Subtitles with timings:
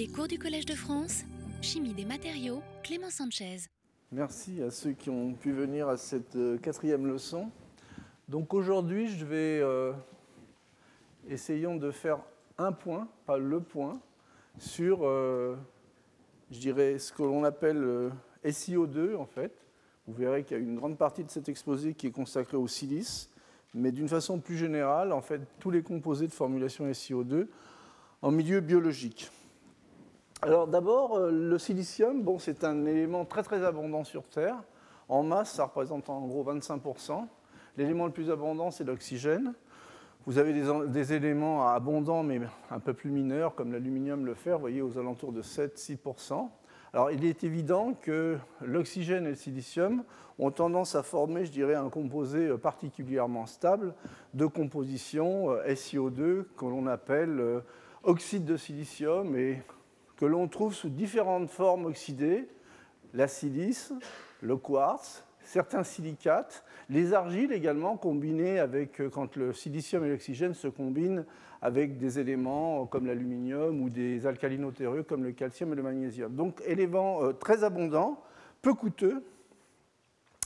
[0.00, 1.24] Les cours du Collège de France,
[1.60, 3.58] Chimie des matériaux, Clément Sanchez.
[4.10, 7.50] Merci à ceux qui ont pu venir à cette euh, quatrième leçon.
[8.26, 9.92] Donc aujourd'hui, je vais euh,
[11.28, 12.20] essayons de faire
[12.56, 14.00] un point, pas le point,
[14.58, 15.54] sur, euh,
[16.50, 18.08] je dirais, ce que l'on appelle euh,
[18.46, 19.52] SiO2 en fait.
[20.06, 22.68] Vous verrez qu'il y a une grande partie de cet exposé qui est consacrée au
[22.68, 23.28] silice,
[23.74, 27.48] mais d'une façon plus générale, en fait, tous les composés de formulation SiO2
[28.22, 29.30] en milieu biologique.
[30.42, 34.56] Alors d'abord, euh, le silicium, bon, c'est un élément très très abondant sur Terre.
[35.08, 37.26] En masse, ça représente en gros 25%.
[37.76, 39.52] L'élément le plus abondant, c'est l'oxygène.
[40.26, 42.40] Vous avez des, des, éléments abondants, mais
[42.70, 46.48] un peu plus mineurs, comme l'aluminium, le fer, vous voyez, aux alentours de 7-6%.
[46.92, 50.04] Alors il est évident que l'oxygène et le silicium
[50.38, 53.94] ont tendance à former, je dirais, un composé particulièrement stable
[54.32, 57.60] de composition euh, SiO2 que l'on appelle euh,
[58.02, 59.62] oxyde de silicium et
[60.20, 62.46] que l'on trouve sous différentes formes oxydées,
[63.14, 63.94] la silice,
[64.42, 70.68] le quartz, certains silicates, les argiles également combinées avec, quand le silicium et l'oxygène se
[70.68, 71.24] combinent
[71.62, 76.34] avec des éléments comme l'aluminium ou des alcalinotéreux comme le calcium et le magnésium.
[76.34, 78.22] Donc éléments euh, très abondants,
[78.60, 79.24] peu coûteux,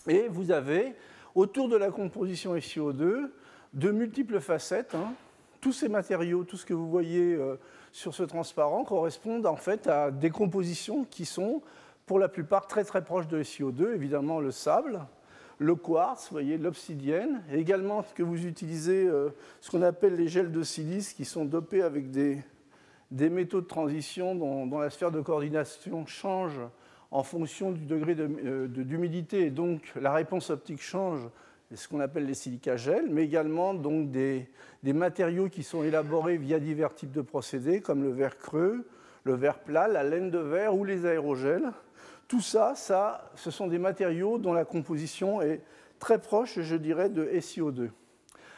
[0.07, 0.95] et vous avez
[1.35, 3.29] autour de la composition SiO2
[3.73, 4.95] de multiples facettes.
[4.95, 5.15] Hein.
[5.61, 7.57] Tous ces matériaux, tout ce que vous voyez euh,
[7.95, 11.63] sur ce transparent correspondent en fait à des compositions qui sont
[12.07, 15.07] pour la plupart très très proches de SiO2, évidemment le sable,
[15.59, 19.29] le quartz, voyez, l'obsidienne, et également que vous utilisez euh,
[19.61, 22.43] ce qu'on appelle les gels de silice qui sont dopés avec des,
[23.13, 26.61] métaux de transition dont, la sphère de coordination change
[27.13, 31.21] en fonction du degré d'humidité de, de, et donc la réponse optique change
[31.75, 34.49] ce qu'on appelle les silicagels, mais également donc des,
[34.83, 38.87] des, matériaux qui sont élaborés via divers types de procédés, comme le verre creux,
[39.25, 41.73] le verre plat, la laine de verre ou les aérogels.
[42.29, 45.63] Tout ça, ça, ce sont des matériaux dont la composition est
[45.99, 47.91] très proche, je dirais, de SiO2.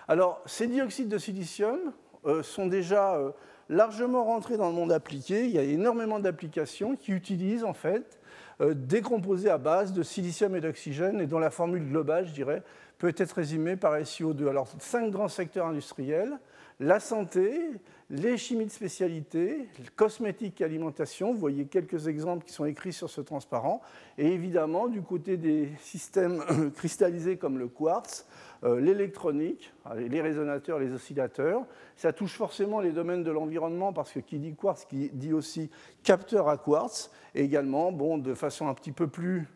[0.09, 1.79] Alors, ces dioxydes de silicium
[2.27, 3.31] euh, sont déjà euh,
[3.69, 5.45] largement rentrés dans le monde appliqué.
[5.45, 8.19] Il y a énormément d'applications qui utilisent en fait
[8.61, 12.33] euh, des composés à base de silicium et d'oxygène et dont la formule globale, je
[12.33, 12.63] dirais,
[12.99, 14.49] peut être résumée par SiO2.
[14.49, 16.39] Alors, cinq grands secteurs industriels
[16.79, 17.71] la santé,
[18.11, 19.67] les chimies de spécialité,
[19.97, 21.33] cosmétique et alimentation.
[21.33, 23.81] Vous voyez quelques exemples qui sont écrits sur ce transparent.
[24.19, 26.45] Et évidemment, du côté des systèmes
[26.77, 28.27] cristallisés comme le quartz,
[28.63, 31.63] l'électronique, les résonateurs, les oscillateurs.
[31.97, 35.71] Ça touche forcément les domaines de l'environnement parce que qui dit quartz, qui dit aussi
[36.03, 37.11] capteur à quartz.
[37.35, 39.47] Et également, bon, de façon un petit peu plus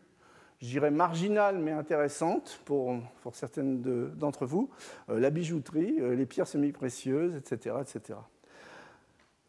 [0.61, 4.69] je dirais marginale mais intéressante pour, pour certaines d'entre vous,
[5.09, 8.19] euh, la bijouterie, euh, les pierres semi-précieuses, etc., etc.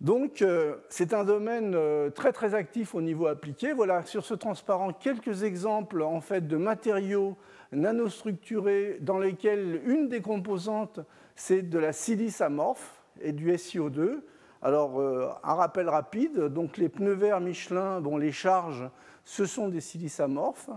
[0.02, 3.72] Donc euh, c'est un domaine euh, très très actif au niveau appliqué.
[3.72, 7.36] Voilà sur ce transparent quelques exemples en fait de matériaux
[7.72, 11.00] nanostructurés dans lesquels une des composantes
[11.34, 14.21] c'est de la silice amorphe et du SiO2.
[14.60, 18.88] Alors euh, un rappel rapide, donc les pneus verts Michelin, bon les charges,
[19.25, 20.71] ce sont des silices amorphes.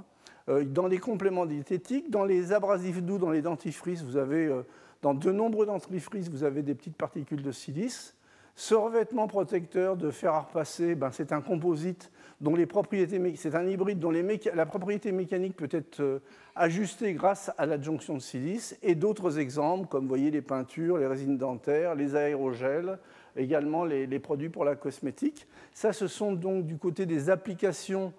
[0.47, 4.61] Euh, dans les compléments diététiques, dans les abrasifs doux, dans les dentifrices, vous avez, euh,
[5.01, 8.15] dans de nombreux dentifrices, vous avez des petites particules de silice.
[8.55, 13.55] Ce revêtement protecteur de fer à repasser, ben, c'est un composite dont les propriétés, c'est
[13.55, 16.19] un hybride dont la propriété mécanique peut être euh,
[16.55, 21.37] ajustée grâce à l'adjonction de silice, et d'autres exemples, comme voyez les peintures, les résines
[21.37, 22.99] dentaires, les aérogels,
[23.35, 25.47] également les, produits pour la cosmétique.
[25.73, 28.13] Ça, ce sont donc du côté des applications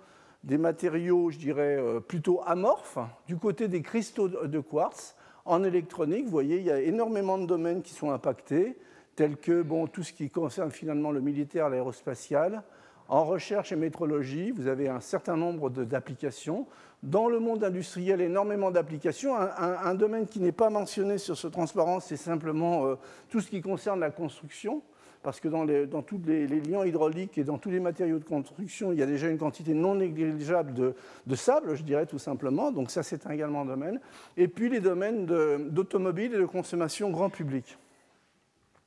[0.44, 2.98] des matériaux, je dirais, plutôt amorphes.
[3.26, 5.16] Du côté des cristaux de quartz,
[5.46, 8.76] en électronique, vous voyez, il y a énormément de domaines qui sont impactés,
[9.14, 12.62] tels que bon, tout ce qui concerne finalement le militaire, l'aérospatial.
[13.08, 16.66] En recherche et métrologie, vous avez un certain nombre d'applications.
[17.02, 19.36] Dans le monde industriel, énormément d'applications.
[19.36, 22.94] Un, domaine qui n'est pas mentionné sur ce transparent, c'est simplement euh,
[23.30, 24.82] tout ce qui concerne la construction
[25.22, 28.92] parce que dans, tous les, les, liens hydrauliques et dans tous les matériaux de construction,
[28.92, 30.94] il y a déjà une quantité non négligeable de,
[31.26, 32.70] de sable, je dirais tout simplement.
[32.70, 34.00] Donc ça, c'est également un domaine.
[34.36, 37.76] Et puis les domaines d'automobile et de consommation grand public.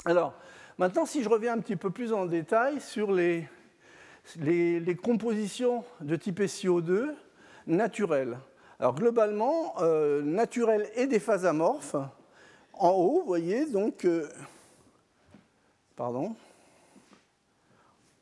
[0.05, 0.33] Alors,
[0.77, 3.45] maintenant, si je reviens un petit peu plus en détail sur les,
[4.37, 7.13] les, compositions de type SiO2
[7.67, 8.37] naturelles.
[8.79, 11.95] Alors, globalement, euh, naturelles et des phases amorphes.
[12.73, 14.27] En haut, vous voyez, donc, euh,
[15.95, 16.35] pardon,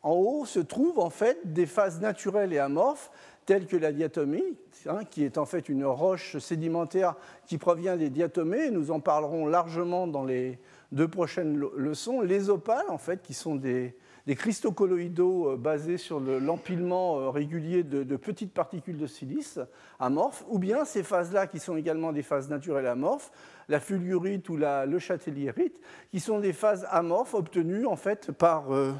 [0.01, 3.11] en haut se trouvent en fait des phases naturelles et amorphes
[3.45, 4.57] telles que la diatomie,
[4.87, 7.15] hein, qui est en fait une roche sédimentaire
[7.45, 8.71] qui provient des diatomées.
[8.71, 10.59] Nous en parlerons largement dans les
[10.91, 12.21] deux prochaines leçons.
[12.21, 13.95] Les opales, en fait, qui sont des,
[14.27, 19.57] des cristaux colloïdaux euh, basés sur l'empilement euh, régulier de, petites particules de silice
[19.99, 23.31] amorphes, ou bien ces phases-là qui sont également des phases naturelles amorphes,
[23.69, 25.79] la fulgurite ou la, le châtellierite,
[26.11, 28.91] qui sont des phases amorphes obtenues en fait par, euh,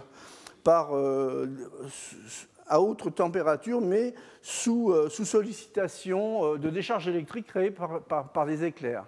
[2.65, 9.05] à haute température, mais sous, sollicitation de décharges électriques créées par, par, par des éclairs.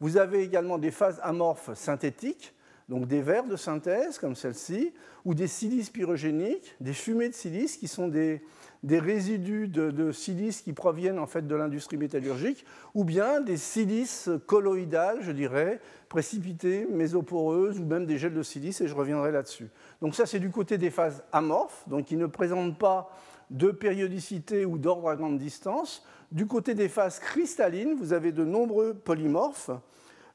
[0.00, 2.54] Vous avez également des phases amorphes synthétiques,
[2.90, 4.92] donc des verres de synthèse comme celle-ci,
[5.24, 8.42] ou des silices pyrogéniques, des fumées de silice qui sont des,
[8.84, 15.18] résidus de, silice qui proviennent en fait de l'industrie métallurgique, ou bien des silices colloïdales,
[15.22, 19.70] je dirais, précipitées, mésoporeuses, ou même des gels de silice, et je reviendrai là-dessus.
[20.02, 23.16] Donc ça, c'est du côté des phases amorphes, donc qui ne présentent pas
[23.50, 26.04] de périodicité ou d'ordre à grande distance.
[26.32, 29.70] Du côté des phases cristallines, vous avez de nombreux polymorphes,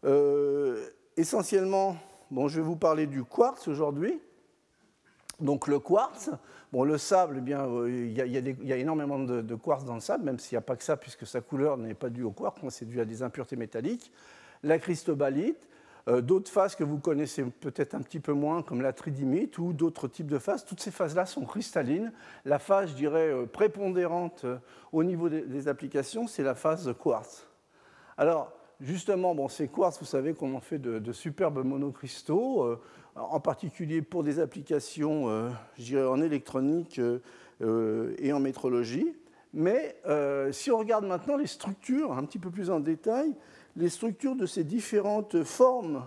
[0.06, 0.88] euh,
[1.18, 1.98] essentiellement
[2.32, 4.20] Je vais vous parler du quartz aujourd'hui.
[5.40, 6.32] Donc le quartz,
[6.72, 10.24] bon, le sable, eh bien, euh, il y, a, énormément de, quartz dans le sable,
[10.24, 12.60] même s'il n'y a pas que ça, puisque sa couleur n'est pas due au quartz,
[12.70, 14.14] c'est dû à des impuretés métalliques.
[14.64, 15.68] La cristobalite,
[16.08, 19.74] euh, d'autres phases que vous connaissez peut-être un petit peu moins, comme la tridymite ou
[19.74, 20.64] d'autres types de phases.
[20.64, 22.14] Toutes ces phases-là sont cristallines.
[22.46, 24.46] La phase, je dirais, euh, prépondérante
[24.94, 27.46] au niveau des, des applications, c'est la phase quartz.
[28.18, 32.80] Alors, justement, bon, ces quartz, vous savez qu'on en fait de, superbes monocristaux, euh,
[33.16, 39.16] en particulier pour des applications, euh, je dirais, en électronique euh, et en métrologie.
[39.54, 39.96] Mais
[40.52, 43.34] si on regarde maintenant les structures, un petit peu plus en détail,
[43.78, 46.06] les structures de ces différentes formes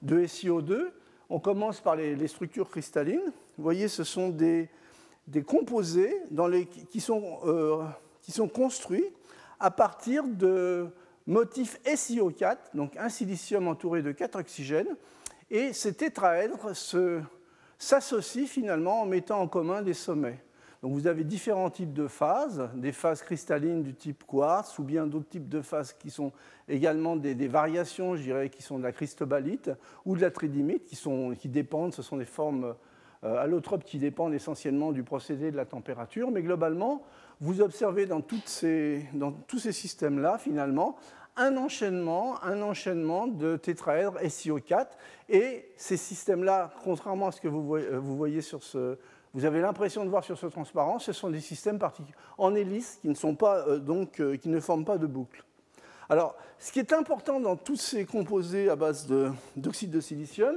[0.00, 0.86] de SiO2,
[1.28, 3.32] on commence par les, structures cristallines.
[3.58, 4.70] Vous voyez, ce sont des,
[5.46, 6.22] composés
[6.90, 7.84] qui, sont,
[8.22, 9.04] qui sont construits
[9.60, 10.88] à partir de
[11.26, 14.96] motif SiO4, donc un silicium entouré de quatre oxygènes,
[15.50, 16.70] et ces tétraèdres
[17.78, 20.42] s'associent finalement en mettant en commun des sommets.
[20.82, 25.06] Donc vous avez différents types de phases, des phases cristallines du type quartz, ou bien
[25.06, 26.32] d'autres types de phases qui sont
[26.68, 29.70] également des, variations, je dirais, qui sont de la cristobalite
[30.04, 32.74] ou de la tridymite, qui, sont, qui dépendent, ce sont des formes
[33.24, 37.02] euh, allotropes qui dépendent essentiellement du procédé de la température, mais globalement,
[37.40, 39.02] vous observez dans, tous ces
[39.72, 40.96] systèmes-là, finalement,
[41.36, 42.56] un enchaînement, un
[43.26, 44.86] de tétraèdres SiO4.
[45.28, 48.96] Et ces systèmes-là, contrairement à ce que vous voyez, sur ce,
[49.36, 51.78] vous avez l'impression de voir sur ce transparent, ce sont des systèmes
[52.38, 55.44] en hélice qui ne, sont pas, euh, donc, euh, qui ne forment pas de boucle.
[56.08, 59.06] Alors, ce qui est important dans tous ces composés à base
[59.54, 60.56] d'oxyde de, silicium,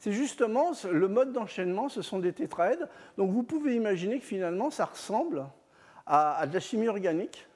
[0.00, 2.86] c'est justement le mode d'enchaînement, ce sont des tétraèdres.
[3.18, 5.44] Donc vous pouvez imaginer que finalement, ça ressemble
[6.06, 7.46] à, de la chimie organique.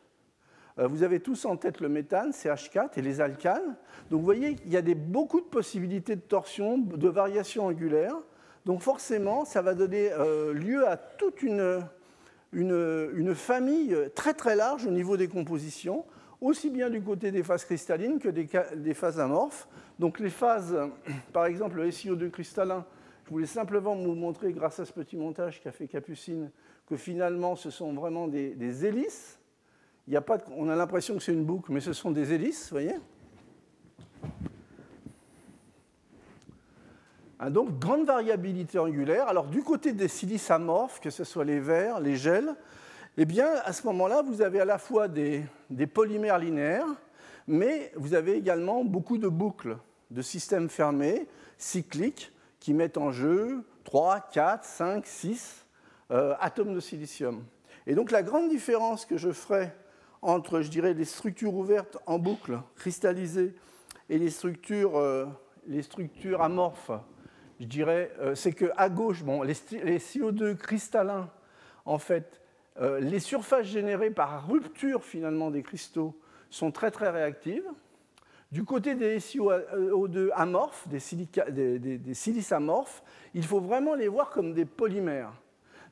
[0.78, 3.76] Euh, vous avez tous en tête le méthane, CH4, et les alcanes.
[4.10, 8.14] Donc vous voyez, il y a beaucoup de possibilités de torsion, de variation angulaire.
[8.66, 11.82] Donc forcément, ça va donner euh, lieu à toute une,
[13.34, 16.04] famille très très large au niveau des compositions,
[16.40, 19.68] aussi bien du côté des phases cristallines que des, phases amorphes.
[19.98, 20.76] Donc les phases,
[21.32, 22.84] par exemple le SiO2 cristallin,
[23.24, 26.50] je voulais simplement vous montrer, grâce à ce petit montage qu'a fait Capucine,
[26.86, 29.38] que finalement ce sont vraiment des, hélices.
[30.06, 32.64] Il a pas on a l'impression que c'est une boucle, mais ce sont des hélices,
[32.64, 32.96] vous voyez
[37.38, 39.28] ah, Donc, grande variabilité angulaire.
[39.28, 42.54] Alors, du côté des silices amorphes, que ce soit les verres, les gels,
[43.16, 45.44] eh bien, à ce moment-là, vous avez à la fois des,
[45.92, 46.86] polymères linéaires,
[47.46, 49.76] mais vous avez également beaucoup de boucles,
[50.10, 51.28] de systèmes fermés,
[51.58, 55.66] cycliques, qui mettent en jeu 3, 4, 5, 6
[56.10, 57.44] euh, atomes de silicium.
[57.86, 59.70] Et donc la grande différence que je ferai
[60.22, 63.54] entre, je dirais, les structures ouvertes en boucle, cristallisées,
[64.08, 65.26] et les structures, euh,
[65.66, 66.90] les structures amorphes,
[67.60, 71.30] je dirais, euh, c'est qu'à gauche, bon, les, CO2 cristallins,
[71.84, 72.40] en fait,
[72.80, 76.18] les surfaces générées par rupture finalement des cristaux
[76.50, 77.66] sont très très réactives.
[78.50, 83.02] Du côté des SiO2 amorphes, des, des silices amorphes,
[83.34, 85.32] il faut vraiment les voir comme des polymères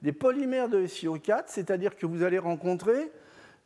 [0.03, 3.11] des polymères de SiO4, c'est-à-dire que vous allez rencontrer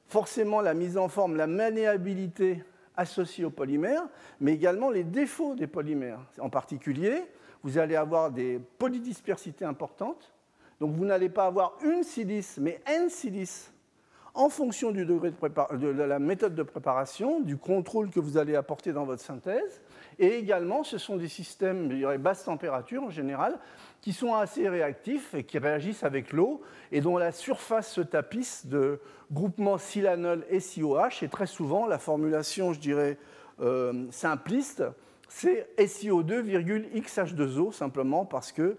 [0.07, 2.63] forcément la mise en forme, la maniabilité
[2.97, 4.07] associée aux polymères,
[4.41, 6.21] mais également les défauts des polymères.
[6.39, 7.25] En particulier,
[7.63, 10.33] vous allez avoir des polydispersités importantes,
[10.81, 13.73] donc vous n'allez pas avoir une silice, mais n silices
[14.37, 18.93] en fonction du degré de, la méthode de préparation, du contrôle que vous allez apporter
[18.93, 19.81] dans votre synthèse.
[20.19, 23.59] Et également, ce sont des systèmes de basse température en général,
[24.03, 26.61] qui sont assez réactifs et qui réagissent avec l'eau
[26.93, 29.01] et dont la surface se tapisse de
[29.33, 31.23] groupements silanol et SiOH.
[31.23, 33.17] Et très souvent, la formulation, je dirais,
[33.61, 34.85] euh, simpliste,
[35.29, 36.43] c'est SiO2,
[36.95, 38.77] XH2O, simplement parce que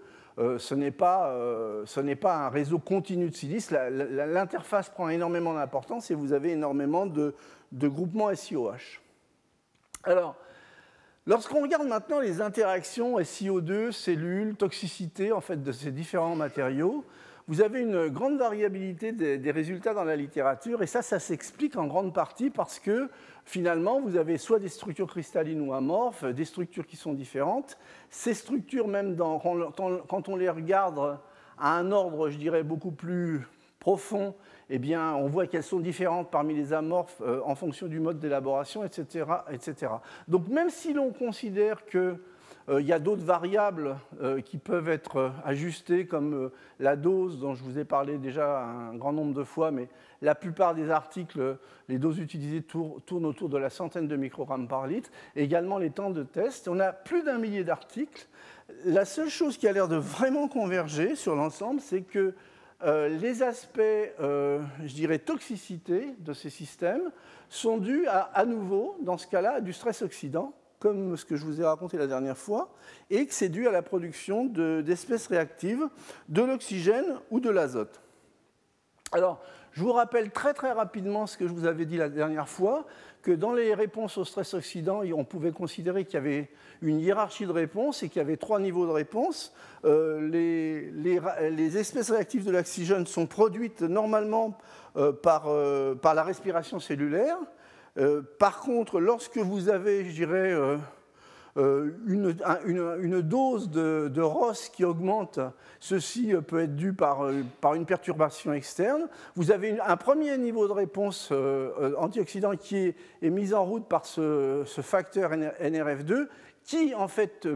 [0.58, 3.70] ce n'est pas, un réseau continu de silice.
[3.70, 7.34] L'interface prend énormément d'importance et vous avez énormément de,
[7.72, 9.00] de groupements SiOH.
[10.04, 10.36] Alors,
[11.26, 17.04] lorsqu'on regarde maintenant les interactions SiO2, cellules, toxicité en fait, de ces différents matériaux,
[17.48, 21.86] vous avez une grande variabilité des, résultats dans la littérature, et ça, ça s'explique en
[21.86, 23.08] grande partie parce que
[23.46, 27.78] finalement, vous avez soit des structures cristallines ou amorphes, des structures qui sont différentes.
[28.10, 31.18] Ces structures, même quand on les regarde
[31.58, 33.46] à un ordre, je dirais, beaucoup plus
[33.80, 34.34] profond,
[34.68, 38.18] eh bien, on voit qu'elles sont différentes parmi les amorphes euh, en fonction du mode
[38.18, 39.92] d'élaboration, etc., etc.
[40.26, 42.16] Donc, même si l'on considère que
[42.70, 47.54] il y a d'autres variables euh, qui peuvent être euh, ajustées, comme la dose, dont
[47.54, 49.88] je vous ai parlé déjà un grand nombre de fois, mais
[50.20, 51.56] la plupart des articles,
[51.88, 56.10] les doses utilisées tournent autour de la centaine de microgrammes par litre, également les temps
[56.10, 56.68] de test.
[56.68, 58.26] On a plus d'un millier d'articles.
[58.84, 62.34] La seule chose qui a l'air de vraiment converger sur l'ensemble, c'est que
[62.84, 63.80] les aspects,
[64.20, 67.10] je dirais, toxicité de ces systèmes
[67.48, 71.36] sont dus à, à nouveau, dans ce cas-là, à du stress oxydant, comme ce que
[71.36, 72.72] je vous ai raconté la dernière fois,
[73.10, 75.88] et que c'est dû à la production d'espèces réactives,
[76.28, 78.00] de l'oxygène ou de l'azote.
[79.12, 79.40] Alors,
[79.72, 82.86] je vous rappelle très très rapidement ce que je vous avais dit la dernière fois,
[83.22, 86.48] que dans les réponses au stress oxydant, on pouvait considérer qu'il y avait
[86.82, 89.52] une hiérarchie de réponses et qu'il y avait trois niveaux de réponse.
[89.84, 94.56] Euh, les, espèces réactives de l'oxygène sont produites normalement
[94.96, 97.36] euh, euh, par la respiration cellulaire.
[97.98, 100.76] Euh, par contre, lorsque vous avez, je dirais, euh,
[101.56, 105.40] euh, une, dose de, ROS qui augmente,
[105.80, 109.08] ceci peut être dû par, une perturbation externe.
[109.34, 111.32] Vous avez un premier niveau de réponse
[111.96, 116.28] antioxydant qui est, mis en route par ce, facteur NRF2
[116.62, 117.48] qui, en fait,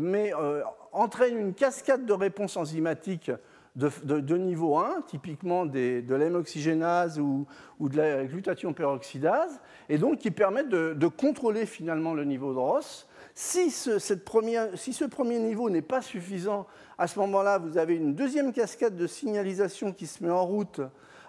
[0.91, 3.31] entraîne une cascade de réponses enzymatiques
[3.76, 7.47] de, niveau 1, typiquement de l'hémoxygénase ou,
[7.79, 12.59] ou, de la glutathion peroxydase, et donc qui permettent de, contrôler finalement le niveau de
[12.59, 13.07] ROS.
[13.35, 16.67] Si ce, cette première, si ce premier niveau n'est pas suffisant,
[16.99, 20.83] à ce moment-là, vous avez une deuxième cascade de signalisation qui se met en route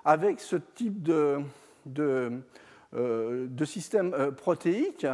[0.03, 1.39] avec ce type de,
[1.85, 2.41] de,
[2.93, 5.07] euh, de système euh, protéique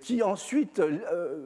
[0.00, 0.80] qui ensuite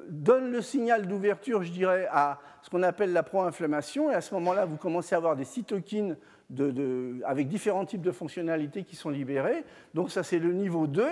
[0.09, 4.11] donne le signal d'ouverture, je dirais, à ce qu'on appelle la pro-inflammation.
[4.11, 6.17] Et à ce moment-là, vous commencez à avoir des cytokines
[7.25, 9.65] avec différents types de fonctionnalités qui sont libérées.
[9.95, 11.07] Donc ça, c'est le niveau 2.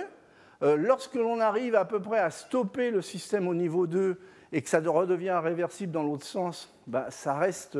[0.61, 4.19] Euh, lorsque l'on arrive à peu près à stopper le système au niveau 2
[4.51, 7.77] et que ça redevient réversible dans l'autre sens, bah, ça reste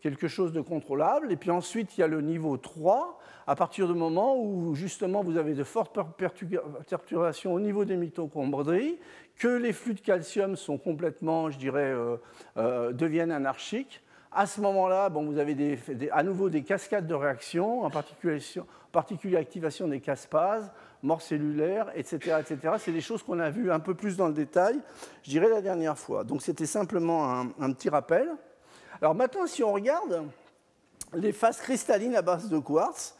[0.00, 1.30] quelque chose de contrôlable.
[1.30, 5.22] Et puis ensuite, il y a le niveau 3, à partir du moment où justement
[5.22, 5.98] vous avez de fortes
[6.86, 8.98] perturbations au niveau des mitochondries,
[9.36, 12.16] que les flux de calcium sont complètement, je dirais, euh,
[12.56, 14.02] euh, deviennent anarchiques.
[14.30, 15.78] À ce moment-là, bon, vous avez
[16.10, 18.40] à nouveau des cascades de réactions, en particulier,
[18.94, 20.70] en activation des caspases,
[21.02, 22.38] mort cellulaire, etc.
[22.40, 22.74] etc.
[22.78, 24.80] C'est des choses qu'on a vues un peu plus dans le détail,
[25.22, 26.24] je dirais, la dernière fois.
[26.24, 28.30] Donc c'était simplement un, petit rappel.
[29.00, 30.22] Alors maintenant, si on regarde
[31.12, 33.16] les phases cristallines à base de quartz,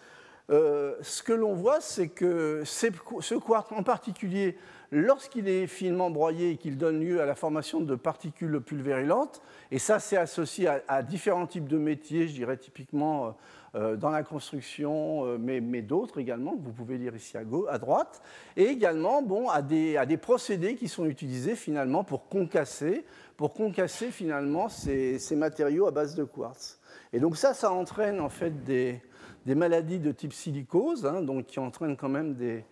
[0.52, 4.56] euh, ce que l'on voit, c'est que ce quartz en particulier
[4.90, 9.40] lorsqu'il est finement broyé et qu'il donne lieu à la formation de particules pulvérulantes,
[9.70, 13.30] et ça c'est associé à, différents types de métiers, je dirais typiquement euh,
[13.74, 18.20] euh, dans la construction, mais, d'autres également, vous pouvez lire ici à, gauche, à droite,
[18.54, 23.06] et également bon, à, des, procédés qui sont utilisés finalement pour concasser,
[23.38, 26.78] pour concasser finalement ces, matériaux à base de quartz.
[27.14, 29.00] Et donc ça, ça entraîne en fait des,
[29.46, 32.64] maladies de type silicose, hein, donc qui entraînent quand même des,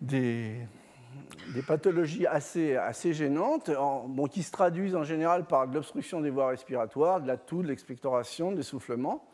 [0.00, 0.66] des
[1.54, 6.30] des pathologies assez, assez gênantes, bon, qui se traduisent en général par de l'obstruction des
[6.30, 9.24] voies respiratoires, de la toux, de l'expectoration, de l'essoufflement.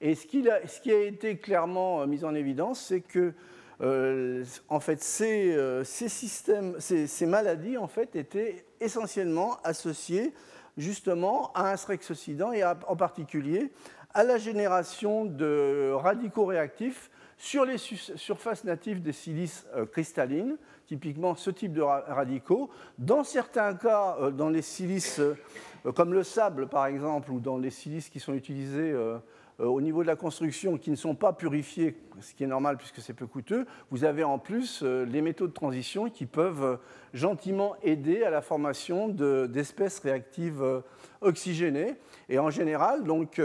[0.00, 3.34] Et ce qui, a, ce qui, a, été clairement euh, mis en évidence, c'est que
[3.80, 10.32] euh, en fait, ces, euh, ces, systèmes, ces, ces, maladies en fait, étaient essentiellement associées
[10.76, 13.70] justement à un stress oxydant et en particulier
[14.14, 21.50] à la génération de radicaux réactifs sur les surfaces natives des silices cristallines, typiquement ce
[21.50, 22.70] type de radicaux.
[22.98, 27.56] Dans certains cas, euh, dans les silices euh, comme le sable par exemple, ou dans
[27.56, 29.18] les silices qui sont utilisés euh,
[29.58, 33.00] au niveau de la construction qui ne sont pas purifiés, ce qui est normal puisque
[33.00, 36.78] c'est peu coûteux, vous avez en plus les métaux de transition qui peuvent
[37.14, 40.82] gentiment aider à la formation d'espèces réactives
[41.22, 41.94] oxygénées.
[42.28, 43.40] Et en général, donc,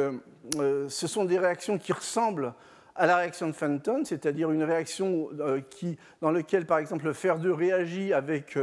[0.54, 2.54] ce sont des réactions qui ressemblent
[2.96, 5.30] à la réaction de Fenton, c'est-à-dire une réaction
[5.70, 8.58] qui, dans laquelle, par exemple, le fer 2 réagit avec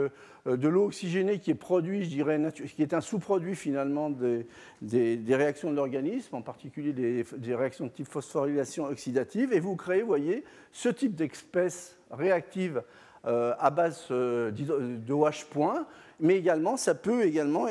[0.46, 4.46] de l'eau oxygénée qui est produit, je dirais, qui est un sous-produit finalement des,
[4.82, 10.02] des, réactions de l'organisme, en particulier des, réactions de type phosphorylation oxydative, et vous créez,
[10.02, 12.82] vous voyez, ce type d'espèces réactives
[13.24, 15.86] à base de OH point,
[16.20, 17.66] mais également, ça peut également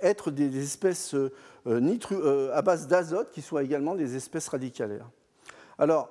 [0.00, 1.30] être des, espèces euh,
[1.66, 5.08] euh, à base d'azote qui soient également des espèces radicalaires.
[5.78, 6.08] Alors,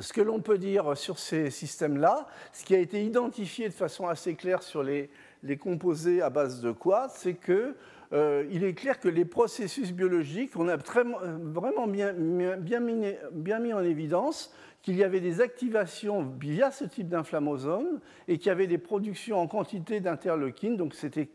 [0.00, 4.06] ce que l'on peut dire sur ces systèmes-là, ce qui a été identifié de façon
[4.06, 5.10] assez claire sur les,
[5.58, 7.74] composés à base de quartz, c'est qu'il
[8.12, 14.52] euh, est clair que les processus biologiques, on a vraiment bien, mis, en évidence
[14.82, 19.38] qu'il y avait des activations via ce type d'inflammosome et qu'il y avait des productions
[19.38, 20.76] en quantité d'interleukines.
[20.76, 21.28] Donc c'était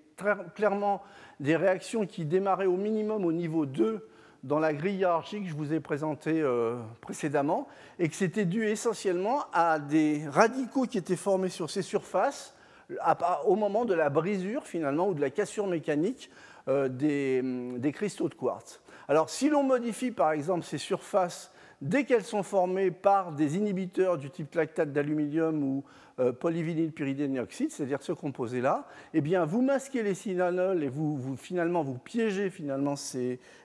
[0.56, 1.02] clairement
[1.40, 4.08] des réactions qui démarraient au minimum au niveau 2
[4.44, 8.68] dans la grille hiérarchique que je vous ai présentée euh, précédemment, et que c'était dû
[8.68, 12.54] essentiellement à des radicaux qui étaient formés sur ces surfaces
[13.46, 16.30] au moment de la brisure finalement ou de la cassure mécanique
[16.68, 17.42] euh, des,
[17.78, 18.82] des, cristaux de quartz.
[19.08, 21.52] Alors si l'on modifie par exemple ces surfaces
[21.84, 25.84] dès qu'elles sont formées par des inhibiteurs du type lactate d'aluminium ou
[26.20, 26.32] euh,
[27.70, 32.52] c'est-à-dire ce composé-là, eh vous masquez les synanols et vous, finalement, vous piégez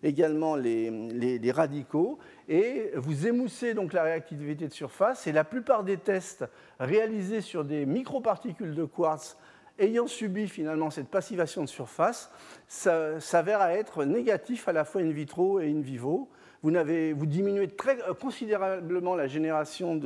[0.03, 5.27] également les, radicaux et vous émoussez donc la réactivité de surface.
[5.27, 6.45] Et la plupart des tests
[6.81, 9.37] réalisés sur des microparticules de quartz
[9.79, 12.33] ayant subi finalement cette passivation de surface
[12.67, 16.29] s'avèrent être négatifs à la fois in vitro et in vivo
[16.63, 20.01] vous, diminuez très euh, considérablement la génération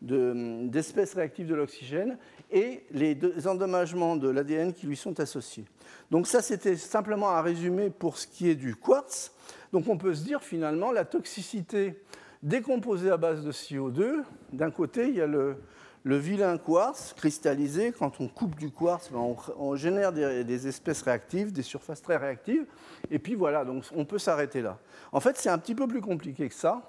[0.00, 2.16] d'espèces réactives de l'oxygène
[2.50, 5.64] et les endommagements de l'ADN qui lui sont associés.
[6.10, 9.32] Donc ça, c'était simplement un résumé pour ce qui est du quartz.
[9.72, 11.94] Donc on peut se dire finalement la toxicité
[12.42, 14.22] des composés à base de CO2.
[14.52, 15.56] D'un côté, il y a le,
[16.02, 21.52] le vilain quartz cristallisé, quand on coupe du quartz, ben, on, génère des, espèces réactives,
[21.52, 22.66] des surfaces très réactives.
[23.10, 24.78] Et puis voilà, donc on peut s'arrêter là.
[25.12, 26.82] En fait, c'est un petit peu plus compliqué que ça.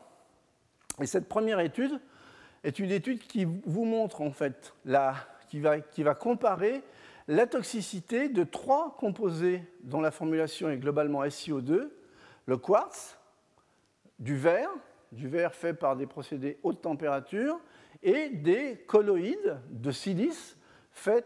[1.01, 1.99] Et cette première étude
[2.63, 4.73] est une étude qui vous montre, en fait,
[5.49, 6.83] qui, va, qui va comparer
[7.27, 11.89] la toxicité de trois composés dont la formulation est globalement SiO2,
[12.45, 13.17] le quartz,
[14.19, 14.69] du verre,
[15.11, 17.59] du verre fait par des procédés haute température,
[18.03, 20.57] et des colloïdes de silice
[20.91, 21.25] faits,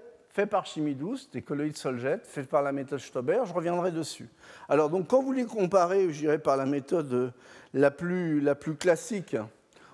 [0.50, 3.42] par chimie douce, des colloïdes Soljet, faits par la méthode Stauber.
[3.46, 4.28] Je reviendrai dessus.
[4.68, 7.32] Alors, donc, quand vous les comparez, je dirais, par la méthode
[7.74, 9.38] la plus, la plus classique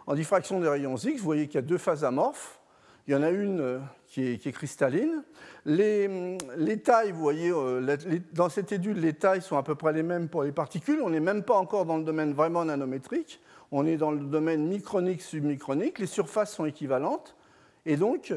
[0.07, 2.59] en diffraction des rayons X, vous voyez qu'il y a deux phases amorphes.
[3.07, 5.23] Il y en a une euh, qui est, cristalline.
[5.65, 7.97] Les, les, tailles, vous voyez, euh,
[8.33, 11.01] dans cette étude, les tailles sont à peu près les mêmes pour les particules.
[11.03, 13.39] On n'est même pas encore dans le domaine vraiment nanométrique
[13.71, 17.35] on est dans le domaine micronique, submicronique, les surfaces sont équivalentes,
[17.85, 18.33] et donc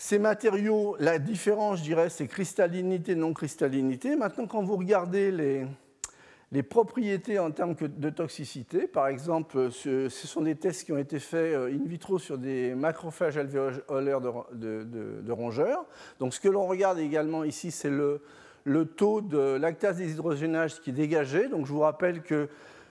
[0.00, 4.14] ces matériaux, la différence, je dirais, c'est cristallinité, non-cristallinité.
[4.14, 10.54] Maintenant, quand vous regardez les, propriétés en termes de toxicité, par exemple, ce, sont des
[10.54, 15.84] tests qui ont été faits euh, in vitro sur des macrophages alvéolaires de, rongeurs.
[16.20, 18.22] Donc, ce que l'on regarde également ici, c'est le,
[18.62, 21.48] le, taux de lactase déshydrogénase qui est dégagé.
[21.48, 22.48] Donc, je vous rappelle que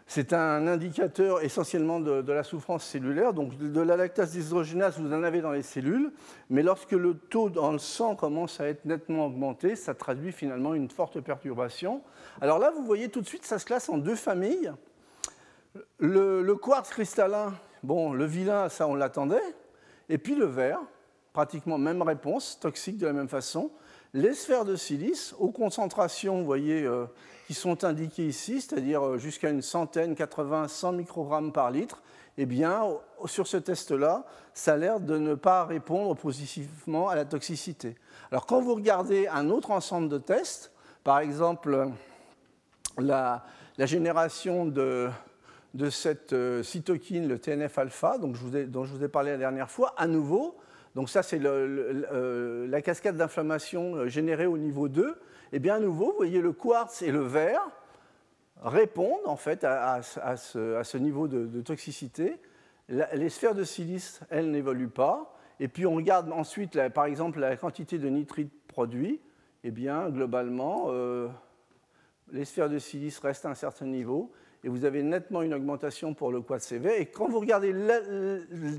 [0.08, 3.34] c'est un indicateur essentiellement de, la souffrance cellulaire.
[3.34, 6.12] Donc de la lactase déshydrogénase, vous en avez dans les cellules,
[6.50, 10.74] mais lorsque le taux dans le sang commence à être nettement augmenté, ça traduit finalement
[10.74, 12.02] une forte perturbation.
[12.39, 14.72] Alors là, vous voyez tout de suite, ça se classe en deux familles.
[16.00, 19.43] Le, quartz cristallin, bon, le vilain, ça on l'attendait,
[20.08, 20.80] et puis le verre,
[21.34, 23.72] pratiquement même réponse, toxique de la même façon.
[24.13, 27.06] Les sphères de silice, aux concentrations, vous voyez, euh,
[27.48, 32.04] qui sont indiqués ici, c'est-à-dire euh, jusqu'à une centaine, 80, 100 microgrammes par litre,
[32.38, 32.84] eh bien,
[33.26, 37.96] sur ce test-là, ça a l'air de ne pas répondre positivement à la toxicité.
[38.32, 40.74] Alors, quand vous regardez un autre ensemble de tests,
[41.06, 41.90] par exemple
[42.98, 43.46] la,
[43.80, 45.10] génération de,
[45.90, 50.58] cette euh, cytokine, le TNF-alpha, dont je vous ai parlé la dernière fois, à nouveau,
[50.96, 55.16] donc ça c'est euh, la cascade d'inflammation générée au niveau 2, et
[55.54, 57.68] eh bien à nouveau, vous voyez le quartz et le verre
[58.62, 62.40] répondent en fait à, ce, niveau de, toxicité.
[62.90, 65.34] les sphères de silice, elles, n'évoluent pas.
[65.60, 69.20] Et puis on regarde ensuite, par exemple, la quantité de nitrite produit.
[69.64, 71.28] Eh bien, globalement, euh,
[72.32, 74.32] les sphères de silice restent à un certain niveau.
[74.67, 76.99] Et vous avez nettement une augmentation pour le quad CV.
[76.99, 77.73] Et quand vous regardez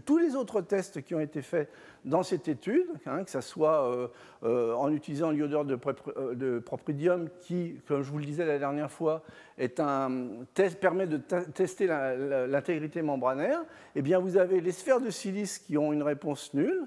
[0.05, 1.71] tous les autres tests qui ont été faits
[2.05, 4.09] dans cette étude, hein, que ce soit euh,
[4.43, 5.79] euh, en utilisant l'iodeur de,
[6.19, 9.23] euh, de, propridium, qui, comme je vous le disais la dernière fois,
[9.57, 11.17] permet de
[11.55, 13.63] tester l'intégrité membranaire,
[13.95, 16.87] eh bien vous avez les sphères de silice qui ont une réponse nulle,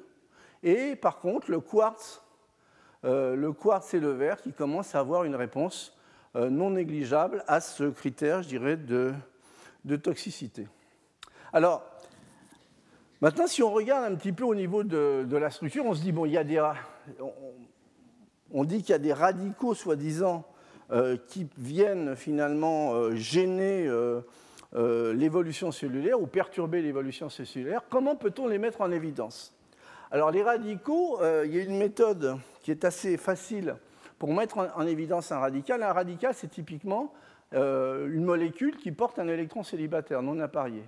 [0.61, 2.21] et par contre le quartz,
[3.03, 5.97] le quartz et le verre qui commencent à avoir une réponse
[6.36, 9.13] non négligeable à ce critère, je dirais, de,
[9.98, 10.67] toxicité.
[11.52, 11.84] Alors,
[13.20, 16.12] maintenant, si on regarde un petit peu au niveau de, la structure, on se dit,
[16.12, 16.63] bon, il
[18.52, 20.46] on, dit qu'il y a des radicaux, soi-disant,
[20.91, 23.89] euh, qui viennent finalement euh, gêner
[24.74, 27.84] l'évolution cellulaire ou perturber l'évolution cellulaire.
[27.89, 29.54] Comment peut-on les mettre en évidence?
[30.12, 33.76] Alors, les radicaux, il y a une méthode qui est assez facile
[34.21, 37.12] pour mettre en, évidence un radical, un radical, c'est typiquement
[37.55, 40.84] euh, une molécule qui porte un électron célibataire non apparié.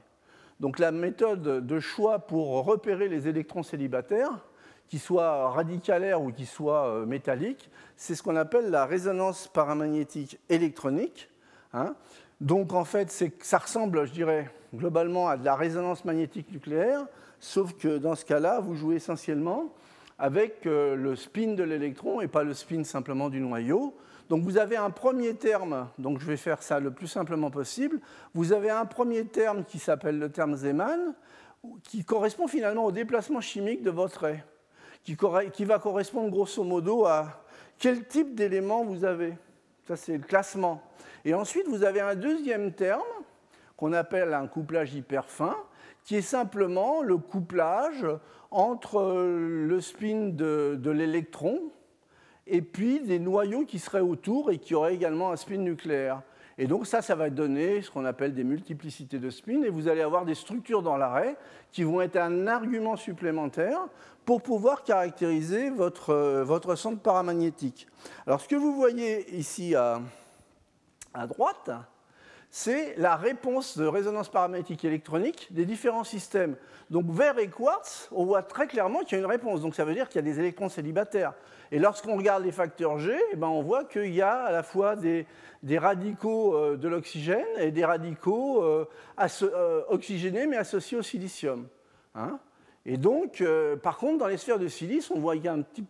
[0.60, 4.38] Donc la méthode de choix pour repérer les électrons célibataires,
[4.88, 10.38] qu'ils soient radicalaires ou qu'ils soient euh, métalliques, c'est ce qu'on appelle la résonance paramagnétique
[10.48, 11.28] électronique.
[11.74, 11.96] Hein.
[12.39, 17.08] Donc en fait, ça ressemble, je dirais, globalement à de la résonance magnétique nucléaire,
[17.39, 19.74] sauf que dans ce cas-là, vous jouez essentiellement
[20.17, 23.95] avec euh, le spin de l'électron et pas le spin simplement du noyau.
[24.30, 27.99] Donc vous avez un premier terme, donc je vais faire ça le plus simplement possible.
[28.34, 31.13] Vous avez un premier terme qui s'appelle le terme Zeeman,
[31.84, 34.43] qui correspond finalement au déplacement chimique de votre ray,
[35.04, 35.17] qui,
[35.52, 37.43] qui va correspondre grosso modo à
[37.78, 39.34] quel type d'élément vous avez.
[39.88, 40.82] Ça, c'est le classement.
[41.26, 43.02] Et ensuite, vous avez un deuxième terme
[43.76, 45.58] qu'on appelle un couplage hyper fin,
[46.06, 48.06] qui est simplement le couplage
[48.54, 51.60] entre euh, le spin de, l'électron
[52.46, 56.22] et puis des noyaux qui seraient autour et qui auraient également un spin nucléaire.
[56.58, 59.88] Et donc ça, ça va donner ce qu'on appelle des multiplicités de spins, et vous
[59.88, 61.36] allez avoir des structures dans l'arrêt
[61.72, 63.80] qui vont être un argument supplémentaire
[64.24, 67.88] pour pouvoir caractériser votre, euh, votre centre paramagnétique.
[68.28, 70.00] Alors ce que vous voyez ici à,
[71.13, 71.72] à droite,
[72.56, 76.56] c'est la réponse de résonance paramagnétique électronique des différents systèmes.
[76.92, 79.62] Donc verre et quartz, on voit très clairement qu'il y a une réponse.
[79.62, 81.34] Donc ça veut dire qu'il y a des électrons célibataires.
[81.72, 84.62] Et lorsqu'on regarde les facteurs G, eh ben, on voit qu'il y a à la
[84.62, 85.26] fois des,
[85.80, 88.86] radicaux euh, de l'oxygène et des radicaux euh,
[89.42, 91.68] euh, oxygénés mais associés au silicium.
[92.13, 92.38] Hein.
[92.86, 93.44] et donc,
[93.82, 95.86] par contre, dans les sphères de silice, on voit qu'il y a un petit,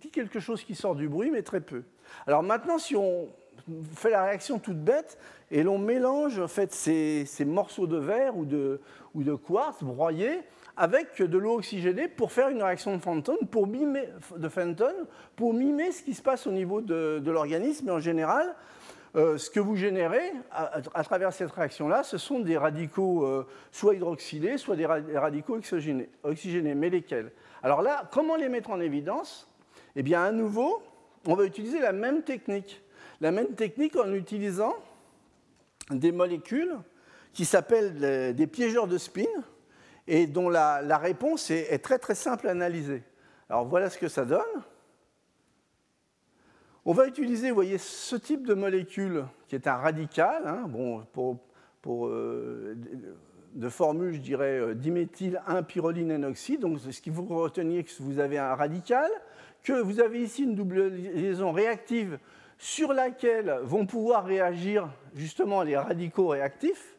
[0.00, 1.84] petit quelque chose qui sort du bruit, mais très peu.
[2.26, 3.28] Alors maintenant, si on
[3.94, 5.18] fait la réaction toute bête
[5.50, 10.40] et l'on mélange en fait ces, morceaux de verre ou de, quartz broyés
[10.76, 14.94] avec de l'eau oxygénée pour faire une réaction de Fenton, pour mimer, de Fenton,
[15.36, 17.88] pour mimer ce qui se passe au niveau de, l'organisme.
[17.88, 18.54] Et en général,
[19.16, 23.96] euh, ce que vous générez à, travers cette réaction-là, ce sont des radicaux euh, soit
[23.96, 26.74] hydroxylés, soit des radicaux oxygénés, oxygénés.
[26.74, 27.32] Mais lesquels?
[27.62, 29.48] Alors là, comment les mettre en évidence?
[29.96, 30.80] Eh bien, à nouveau,
[31.26, 32.82] on va utiliser la même technique
[33.20, 34.74] la même technique en utilisant
[35.90, 36.76] des molécules
[37.32, 39.26] qui s'appellent des piégeurs de spin
[40.06, 43.02] et dont la, réponse est, très très simple à analyser.
[43.48, 44.40] Alors voilà ce que ça donne.
[46.84, 52.06] On va utiliser, voyez, ce type de molécule qui est un radical, hein, bon, pour,
[52.06, 52.74] euh,
[53.54, 56.60] de formule, je dirais, euh, diméthyl 1 pyroline N-oxyde.
[56.60, 59.10] Donc, ce qu'il faut retenir, que vous avez un radical,
[59.62, 62.18] que vous avez ici une double liaison réactive
[62.60, 66.94] sur laquelle vont pouvoir réagir justement les radicaux réactifs,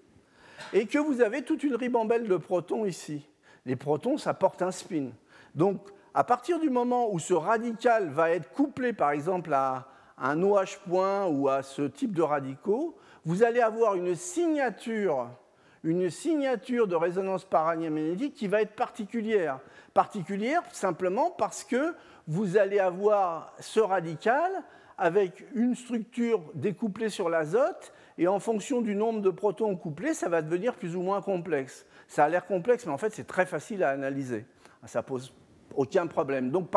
[0.74, 3.30] et que vous avez toute une ribambelle de protons ici.
[3.68, 5.12] Les protons, ça porte un spin.
[5.54, 10.42] Donc, à partir du moment où ce radical va être couplé, par exemple, à un
[10.42, 15.30] OH point ou à ce type de radicaux, vous allez avoir une signature,
[15.84, 19.60] une signature de résonance paramagnétique qui va être particulière.
[19.94, 21.94] Particulière simplement parce que
[22.28, 24.64] vous allez avoir ce radical
[25.02, 30.30] avec une structure découplée sur l'azote, et en fonction du nombre de protons couplés, ça
[30.30, 31.88] va devenir plus ou moins complexe.
[32.08, 34.46] Ça a l'air complexe, mais en fait, c'est très facile à analyser.
[34.86, 35.34] Ça pose
[35.76, 36.52] aucun problème.
[36.52, 36.70] Donc,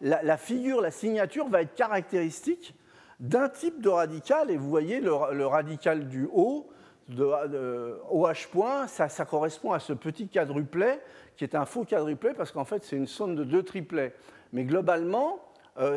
[0.00, 2.74] la, figure, la signature va être caractéristique
[3.20, 6.68] d'un type de radical, et vous voyez le, radical du haut,
[7.16, 11.00] OH point, ça, correspond à ce petit quadruplet,
[11.36, 14.12] qui est un faux quadruplet, parce qu'en fait, c'est une somme de deux triplets.
[14.52, 15.38] Mais globalement,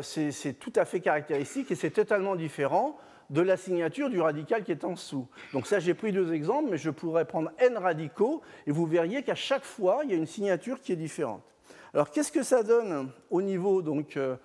[0.02, 2.96] c'est tout à fait caractéristique et c'est totalement différent
[3.30, 5.26] de la signature du radical qui est en dessous.
[5.52, 9.22] Donc ça, j'ai pris deux exemples, mais je pourrais prendre n radicaux et vous verriez
[9.22, 11.42] qu'à chaque fois, il y a une signature qui est différente.
[11.94, 14.36] Alors qu'est-ce que ça donne au niveau donc, euh,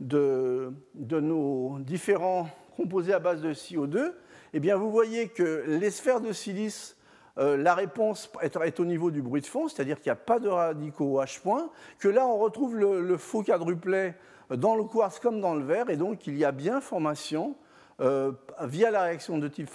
[0.00, 4.12] de, nos différents composés à base de CO2
[4.54, 6.96] eh bien, vous voyez que les sphères de silice,
[7.38, 10.38] euh, la réponse est, au niveau du bruit de fond, c'est-à-dire qu'il n'y a pas
[10.38, 14.14] de radicaux H point, que là, on retrouve le, faux quadruplet
[14.56, 17.56] dans le quartz comme dans le verre, et donc il y a bien formation
[18.00, 19.70] euh, via la réaction de type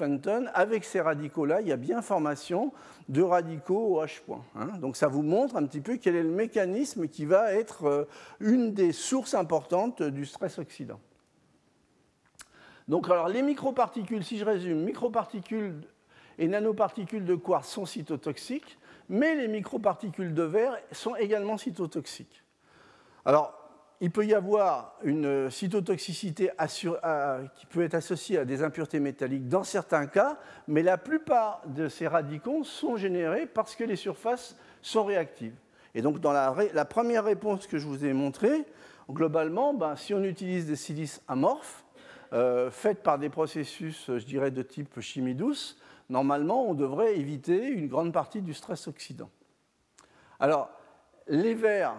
[0.53, 2.73] avec ces radicaux-là, il y a bien formation
[3.07, 4.43] de radicaux au H point.
[4.55, 4.77] Hein.
[4.79, 8.05] Donc ça vous montre un petit peu quel est le mécanisme qui va être euh,
[8.39, 10.99] une des sources importantes du stress oxydant.
[12.87, 15.81] Donc alors les microparticules, si je résume, microparticules
[16.37, 18.77] et nanoparticules de quartz sont cytotoxiques,
[19.09, 22.43] mais les microparticules de verre sont également cytotoxiques.
[23.25, 23.57] Alors,
[23.99, 26.51] il peut y avoir une cytotoxicité
[27.55, 31.88] qui peut être associée à des impuretés métalliques dans certains cas, mais la plupart de
[31.88, 35.55] ces radicaux sont générés parce que les surfaces sont réactives.
[35.95, 38.65] Et donc, dans la, première réponse que je vous ai montrée,
[39.10, 41.83] globalement, ben, si on utilise des silices amorphes,
[42.33, 45.79] euh, faites par des processus, je dirais, de type chimie douce,
[46.10, 49.29] normalement, on devrait éviter une grande partie du stress oxydant.
[50.39, 50.69] Alors,
[51.27, 51.95] les verres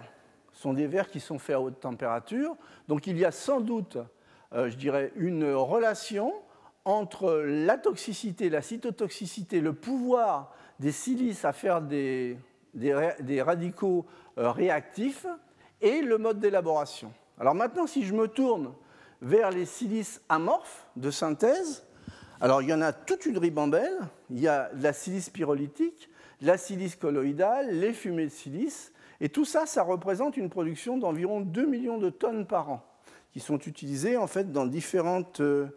[0.58, 2.56] sont des verres qui sont faits à haute température,
[2.88, 3.96] donc il y a sans doute,
[4.52, 6.32] euh, je dirais, une relation
[6.84, 12.36] entre la toxicité, la cytotoxicité, le pouvoir des silices à faire des,
[13.40, 15.26] radicaux euh, réactifs
[15.80, 17.12] et le mode d'élaboration.
[17.38, 18.72] Alors maintenant, si je me tourne
[19.22, 21.84] vers les silices amorphes de synthèse,
[22.40, 23.98] alors il y en a toute une ribambelle.
[24.30, 28.92] Il y a la silice pyrolytique, la silice colloïdale, les fumées de silice.
[29.20, 32.84] Et tout ça, ça représente une production d'environ 2 millions de tonnes par an,
[33.32, 35.68] qui sont utilisées en fait dans différentes, euh,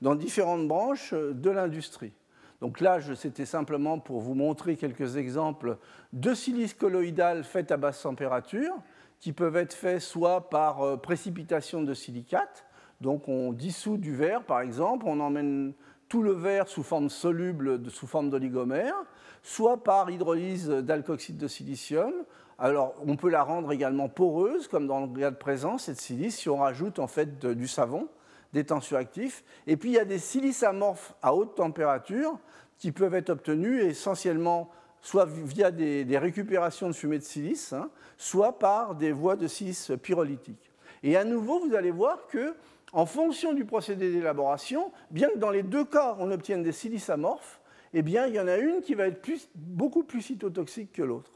[0.00, 2.12] branches euh, de l'industrie.
[2.60, 5.76] Donc là, c'était simplement pour vous montrer quelques exemples
[6.12, 8.74] de silice colloïdale faites à basse température,
[9.18, 12.64] qui peuvent être faits soit par euh, précipitation de silicate,
[13.00, 15.74] donc on dissout du verre par exemple, on emmène
[16.08, 18.94] tout le verre sous forme soluble, sous forme d'oligomère,
[19.42, 22.12] soit par hydrolyse d'alcoxyde de silicium.
[22.58, 26.36] Alors, on peut la rendre également poreuse, comme dans le cas de présent, cette silice,
[26.36, 28.08] si on rajoute en fait du savon,
[28.52, 29.44] des tensioactifs.
[29.66, 32.38] Et puis, il y a des silices amorphes à haute température
[32.78, 38.58] qui peuvent être obtenus essentiellement soit via des, récupérations de fumée de silice, hein, soit
[38.58, 40.72] par des voies de silice pyrolytique.
[41.02, 42.54] Et à nouveau, vous allez voir que
[42.94, 47.10] en fonction du procédé d'élaboration, bien que dans les deux cas on obtienne des silices
[47.10, 47.60] amorphes,
[47.92, 49.20] eh il y en a une qui va être
[49.54, 51.33] beaucoup plus cytotoxique que l'autre.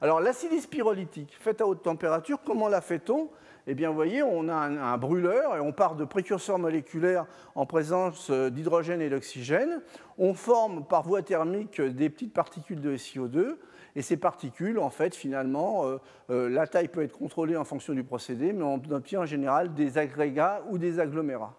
[0.00, 3.30] Alors, la silice pyrolytique, faite à haute température, comment la fait-on?
[3.66, 7.66] Eh bien, vous voyez, on a un, brûleur et on part de précurseurs moléculaires en
[7.66, 9.82] présence euh, d'hydrogène et d'oxygène.
[10.16, 13.56] On forme par voie thermique des petites particules de SiO2
[13.96, 15.98] et ces particules, en fait, finalement, euh,
[16.30, 19.74] euh, la taille peut être contrôlée en fonction du procédé, mais on obtient en général
[19.74, 21.56] des agrégats ou des agglomérats.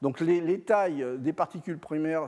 [0.00, 2.26] Donc les, tailles des particules primaires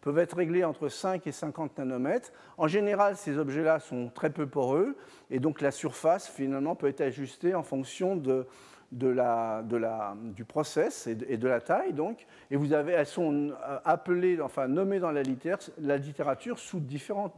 [0.00, 2.32] peuvent être réglées entre 5 et 50 nanomètres.
[2.58, 4.96] En général, ces objets-là sont très peu poreux,
[5.30, 8.44] et donc la surface, finalement, peut être ajustée en fonction du
[10.46, 11.94] process et de, la taille.
[12.50, 15.22] Et vous avez, elles sont euh, appelées, enfin nommées dans la
[15.96, 17.34] littérature sous différentes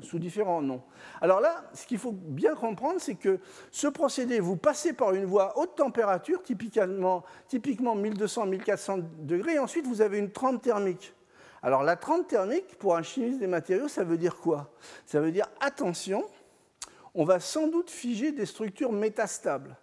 [0.00, 0.82] sous différents noms.
[1.20, 3.38] Alors là, ce qu'il faut bien comprendre, c'est que
[3.70, 9.86] ce procédé, vous passez par une voie haute température, typiquement, typiquement 1200-1400 degrés, et ensuite
[9.86, 11.14] vous avez une trempe thermique.
[11.62, 14.72] Alors la trempe thermique, pour un chimiste des matériaux, ça veut dire quoi?
[15.06, 16.24] Ça veut dire, attention,
[17.14, 19.76] on va sans doute figer des structures métastables.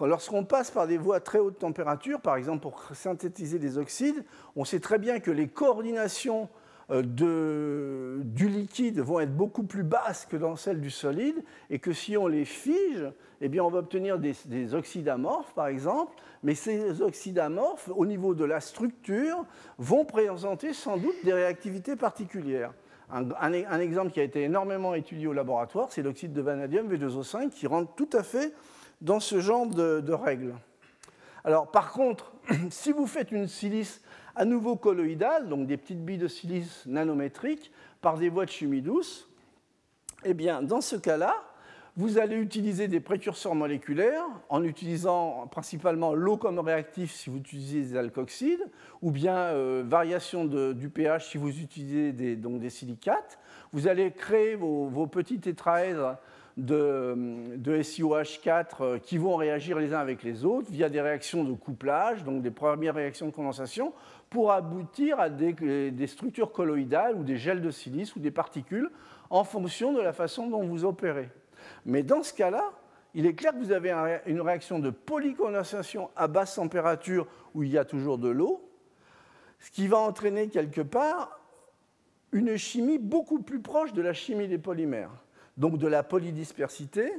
[0.00, 4.24] Lorsqu'on passe par des voies à très haute température, par exemple pour synthétiser des oxydes,
[4.56, 6.48] on sait très bien que les coordinations
[6.90, 11.92] de, du liquide vont être beaucoup plus basses que dans celles du solide, et que
[11.92, 16.12] si on les fige, eh bien, on va obtenir des, des oxydes amorphes, par exemple,
[16.42, 19.44] mais ces oxydes amorphes, au niveau de la structure,
[19.78, 22.72] vont présenter sans doute des réactivités particulières.
[23.12, 27.66] Un, exemple qui a été énormément étudié au laboratoire, c'est l'oxyde de vanadium V2O5, qui
[27.66, 28.54] rentre tout à fait
[29.00, 30.54] dans ce genre de, de règles.
[31.44, 32.32] Alors, par contre,
[32.70, 34.02] si vous faites une silice
[34.36, 38.82] à nouveau colloïdales, donc des petites billes de silice nanométriques, par des voies de chimie
[38.82, 39.28] douce,
[40.24, 41.34] eh bien, dans ce cas-là,
[41.96, 47.82] vous allez utiliser des précurseurs moléculaires en utilisant principalement l'eau comme réactif si vous utilisez
[47.82, 48.64] des alkoxides,
[49.02, 53.38] ou bien euh, variation du pH si vous utilisez des, donc des silicates.
[53.72, 56.16] Vous allez créer vos, vos petits tétraèdres
[56.56, 61.44] de, de SiOH4 euh, qui vont réagir les uns avec les autres via des réactions
[61.44, 63.92] de couplage, donc des premières réactions de condensation,
[64.28, 68.90] pour aboutir à des, structures colloïdales ou des gels de silice ou des particules
[69.28, 71.30] en fonction de la façon dont vous opérez.
[71.84, 72.70] Mais dans ce cas-là,
[73.14, 73.92] il est clair que vous avez
[74.26, 78.70] une réaction de polycondensation à basse température où il y a toujours de l'eau.
[79.58, 81.40] ce qui va entraîner quelque part
[82.32, 85.10] une chimie beaucoup plus proche de la chimie des polymères,
[85.60, 87.12] donc de la polydispersité,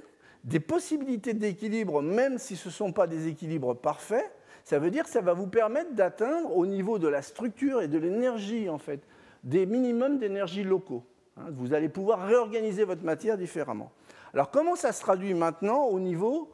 [0.43, 4.30] des possibilités d'équilibre, même si ce ne sont pas des équilibres parfaits,
[4.63, 7.88] ça veut dire que ça va vous permettre d'atteindre au niveau de la structure et
[7.88, 9.01] de l'énergie, en fait,
[9.43, 11.04] des minimums d'énergie locaux.
[11.38, 11.43] Hein.
[11.51, 13.91] Vous allez pouvoir réorganiser votre matière différemment.
[14.34, 16.49] Alors comment ça se traduit maintenant au niveau,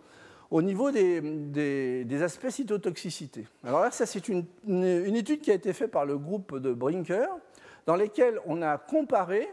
[0.51, 3.47] au niveau des, aspects cytotoxicité?
[3.63, 6.73] Alors là, ça c'est une, une, étude qui a été faite par le groupe de
[6.73, 7.29] Brinker,
[7.85, 9.47] dans laquelle on a comparé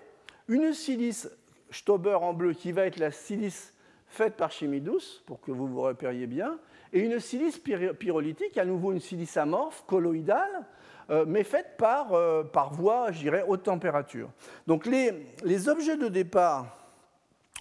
[0.49, 1.29] une silice
[1.75, 3.75] Stauber en bleu, qui va être la silice
[4.07, 6.59] faite par chimie douce, pour que vous vous repériez bien,
[6.93, 10.65] et une silice pyrolytique, à nouveau une silice amorphe, colloïdale,
[11.11, 14.31] euh, mais faite par, euh, par voie, je dirais, haute température.
[14.67, 16.79] Donc les, objets de départ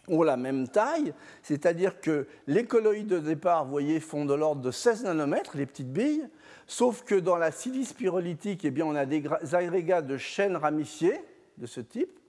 [0.07, 4.61] ont la même taille, c'est-à-dire que les colloïdes de départ, vous voyez, font de l'ordre
[4.61, 6.27] de 16 nanomètres, les petites billes,
[6.67, 9.23] sauf que dans la silice pyrolytique, eh on a des
[9.53, 11.19] agrégats de chaînes ramifiées
[11.57, 12.19] de ce type,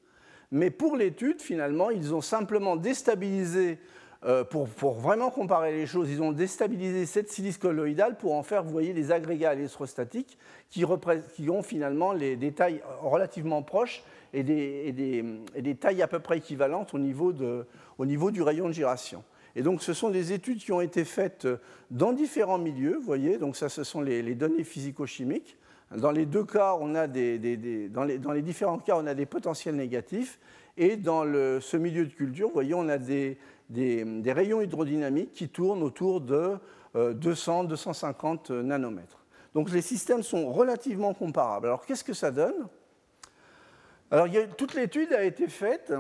[0.51, 3.79] mais pour l'étude, finalement, ils ont simplement déstabilisé
[4.25, 8.63] euh, pour, vraiment comparer les choses, ils ont déstabilisé cette silice colloïdale pour en faire,
[8.65, 10.39] vous voyez, des agrégats électrostatiques
[10.71, 10.83] qui,
[11.35, 14.03] qui ont finalement des tailles relativement proches
[14.33, 19.23] et des, tailles à peu près équivalentes au niveau, du rayon de giration.
[19.57, 21.47] Et donc, ce sont des études qui ont été faites
[21.91, 25.59] dans différents milieux, vous voyez, donc ça, ce sont les, données physico-chimiques.
[25.97, 29.77] Dans les deux cas, on a des, dans, les, différents cas, on a des potentiels
[29.77, 30.39] négatifs.
[30.77, 33.39] Et dans ce milieu de culture, vous voyez, on a des,
[33.71, 36.59] des, rayons hydrodynamiques qui tournent autour de
[36.95, 39.19] 200-250 euh, nanomètres.
[39.55, 41.67] Donc les systèmes sont relativement comparables.
[41.67, 42.69] Alors qu'est-ce que ça donne?
[44.11, 45.93] Alors toute l'étude a été faite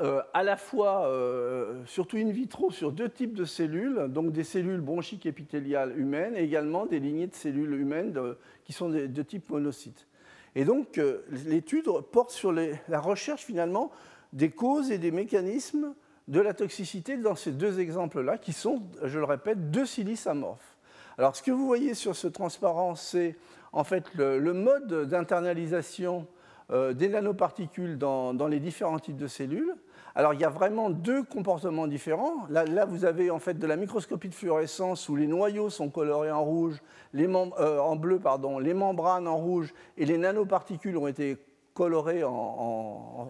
[0.00, 4.44] euh, à la fois, euh, surtout in vitro, sur deux types de cellules, donc des
[4.44, 8.18] cellules bronchiques épithéliales humaines et également des lignées de cellules humaines
[8.64, 10.06] qui sont de, type monocyte.
[10.54, 11.00] Et donc
[11.46, 13.90] l'étude porte sur la recherche finalement
[14.32, 15.94] des causes et des mécanismes
[16.28, 20.76] de la toxicité dans ces deux exemples-là, qui sont, je le répète, deux silices amorphes.
[21.18, 23.36] Alors, ce que vous voyez sur ce transparent, c'est
[23.72, 26.26] en fait le, mode d'internalisation
[26.72, 29.74] euh, des nanoparticules dans, les différents types de cellules.
[30.14, 32.46] Alors, il y a vraiment deux comportements différents.
[32.48, 36.30] Là, vous avez en fait de la microscopie de fluorescence où les noyaux sont colorés
[36.30, 36.82] en rouge,
[37.12, 41.36] les euh, en bleu, pardon, les membranes en rouge et les nanoparticules ont été
[41.74, 42.22] coloré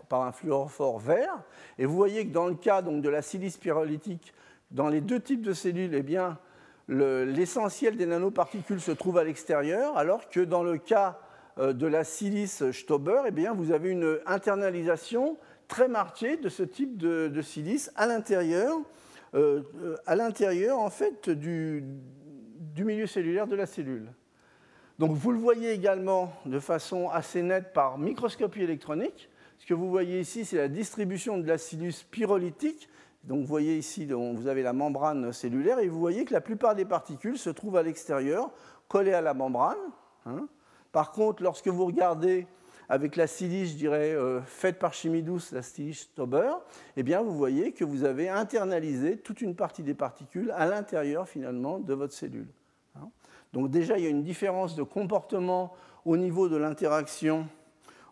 [0.09, 1.43] par un fluorophore vert.
[1.79, 4.35] Et vous voyez que dans le cas donc, de la silice pyrolytique,
[4.71, 6.39] dans les deux types de cellules, eh bien,
[6.89, 11.19] l'essentiel des nanoparticules se trouve à l'extérieur, alors que dans le cas
[11.59, 15.37] de la silice Stauber, eh bien, vous avez une internalisation
[15.69, 18.79] très marquée de ce type de, silice à l'intérieur,
[19.35, 19.63] euh,
[20.07, 21.85] à l'intérieur en fait du
[22.77, 24.13] milieu cellulaire de la cellule.
[24.99, 29.31] Donc vous le voyez également de façon assez nette par microscopie électronique.
[29.59, 32.89] Ce que vous voyez ici, c'est la distribution de l'acilus pyrolytique.
[33.25, 36.75] Donc vous voyez ici, vous avez la membrane cellulaire et vous voyez que la plupart
[36.75, 38.51] des particules se trouvent à l'extérieur,
[38.89, 39.79] collées à la membrane.
[40.27, 40.49] Hein.
[40.93, 42.47] Par contre, lorsque vous regardez
[42.89, 46.53] avec la silice, je dirais, euh, faite par chimie douce, la silice Tauber,
[46.97, 51.27] eh bien, vous voyez que vous avez internalisé toute une partie des particules à l'intérieur,
[51.27, 52.49] finalement, de votre cellule.
[53.53, 55.75] Donc déjà, il y a une différence de comportement
[56.05, 57.47] au niveau de l'interaction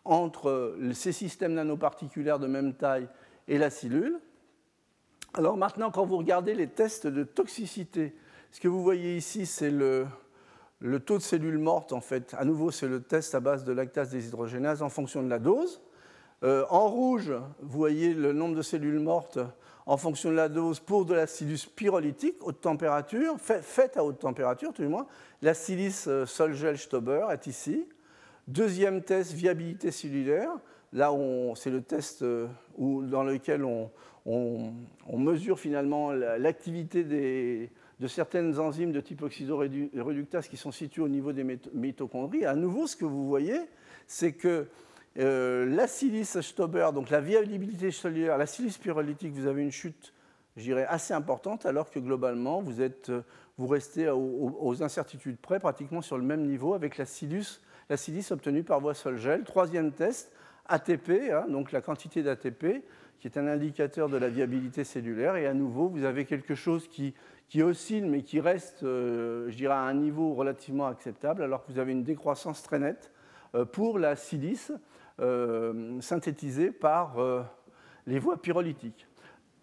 [0.05, 3.09] entre ces systèmes nanoparticulaires de même taille
[3.49, 4.19] et la cellule.
[5.35, 8.14] Alors maintenant, quand vous regardez les tests de toxicité,
[8.51, 10.07] ce que vous voyez ici, c'est le,
[11.01, 12.35] taux de cellules mortes, en fait.
[12.38, 15.81] À nouveau, c'est le test à base de lactase déshydrogénase en fonction de la dose.
[16.43, 19.38] Euh, en rouge, vous voyez le nombre de cellules mortes
[19.85, 24.21] en fonction de la dose pour de la silice pyrolytique, haute température, faite à haute
[24.21, 25.07] température, tout du moins.
[25.43, 27.87] La silice euh, Solgel-Stauber est ici.
[28.49, 30.51] Deuxième test, viabilité cellulaire.
[30.93, 31.12] Là,
[31.55, 33.90] c'est le test euh, dans lequel on,
[35.12, 37.05] mesure finalement l'activité
[38.01, 42.47] de certaines enzymes de type oxydoréductase qui sont situées au niveau des mitochondries.
[42.47, 43.61] À nouveau, ce que vous voyez,
[44.07, 44.67] c'est que
[45.19, 50.15] euh, la silice Stauber, donc la viabilité cellulaire, la silice pyrolytique, vous avez une chute,
[50.57, 53.23] je dirais, assez importante, alors que globalement, vous, êtes, euh,
[53.59, 57.61] vous restez aux, incertitudes près, pratiquement sur le même niveau avec la silice,
[57.91, 59.45] la silice obtenue par voie sol-gel.
[59.45, 60.33] Troisième test,
[60.69, 62.83] ATP, hein, donc la quantité d'ATP,
[63.19, 65.37] qui est un indicateur de la viabilité cellulaire.
[65.37, 67.13] Et à nouveau, vous avez quelque chose qui,
[67.51, 71.72] qui oscille, mais qui reste, euh, je dirais, à un niveau relativement acceptable, alors que
[71.72, 73.12] vous avez une décroissance très nette
[73.72, 74.72] pour la silice
[75.20, 77.43] euh, synthétisés par euh,
[78.07, 79.07] les voies pyrolytiques.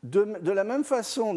[0.04, 1.36] De, la même façon,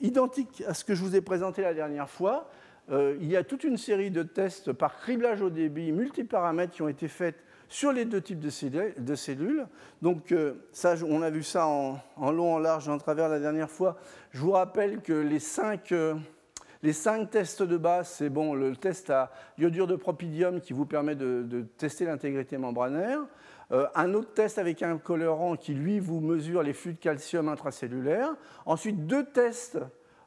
[0.00, 2.48] identique à ce que je vous ai présenté la dernière fois,
[2.90, 6.82] euh, il y a toute une série de tests par criblage au débit, multiparamètres qui
[6.82, 7.36] ont été faits
[7.68, 9.66] sur les deux types de cellules.
[10.00, 12.00] Donc euh, ça, on a vu ça en,
[12.32, 13.98] long, en large, en travers la dernière fois.
[14.30, 16.14] Je vous rappelle que les cinq, euh,
[16.82, 20.86] les cinq tests de base, c'est bon, le test à iodure de propidium qui vous
[20.86, 23.20] permet de, tester l'intégrité membranaire.
[23.70, 28.34] un autre test avec un colorant qui, lui, vous mesure les flux de calcium intracellulaires.
[28.64, 29.78] Ensuite, deux tests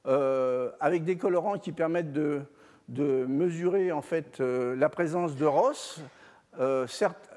[0.07, 2.41] euh, avec des colorants qui permettent de,
[2.89, 5.99] mesurer en fait euh, la présence de ROS.
[6.59, 7.29] Euh, certes,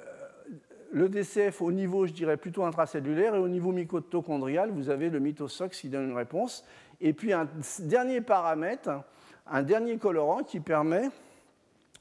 [0.94, 5.18] le DCF au niveau, je dirais, plutôt intracellulaire, et au niveau mitochondrial, vous avez le
[5.18, 6.64] mitosox qui donne une réponse.
[7.00, 7.48] Et puis un
[7.80, 8.90] dernier paramètre,
[9.48, 11.10] un dernier colorant qui permet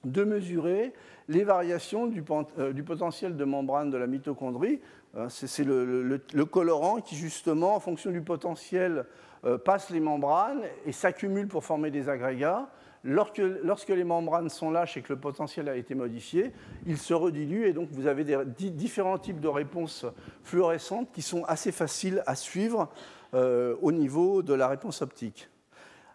[0.06, 0.94] de mesurer
[1.28, 4.80] les variations du, potentiel de membrane de la mitochondrie.
[5.28, 9.06] C'est le, colorant qui, justement, en fonction du potentiel
[9.46, 12.70] euh, passe les membranes et s'accumule pour former des agrégats.
[13.06, 16.54] Lorsque, lorsque, les membranes sont lâches et que le potentiel a été modifié,
[16.86, 18.24] ils se rediluent et donc vous avez
[18.56, 20.06] différents types de réponses
[20.44, 22.90] fluorescentes qui sont assez faciles à suivre
[23.34, 25.50] euh, au niveau de la réponse optique.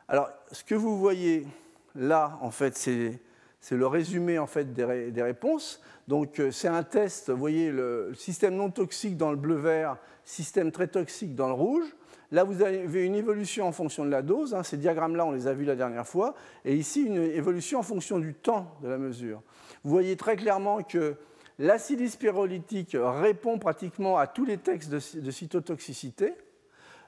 [0.09, 1.47] Alors, ce que vous voyez
[1.95, 3.20] là, en fait, c'est
[3.76, 5.82] le résumé en fait, des, des réponses.
[6.07, 10.72] Donc, euh, c'est un test, vous voyez, le système non toxique dans le bleu-vert, système
[10.72, 11.84] très toxique dans le rouge.
[12.31, 14.55] Là, vous avez une évolution en fonction de la dose.
[14.55, 14.62] Hein.
[14.62, 16.35] Ces diagrammes-là, on les a vus la dernière fois.
[16.64, 19.43] Et ici, une évolution en fonction du temps de la mesure.
[19.83, 21.16] Vous voyez très clairement que
[21.59, 26.35] l'acide pyrolytique répond pratiquement à tous les textes de, cytotoxicité.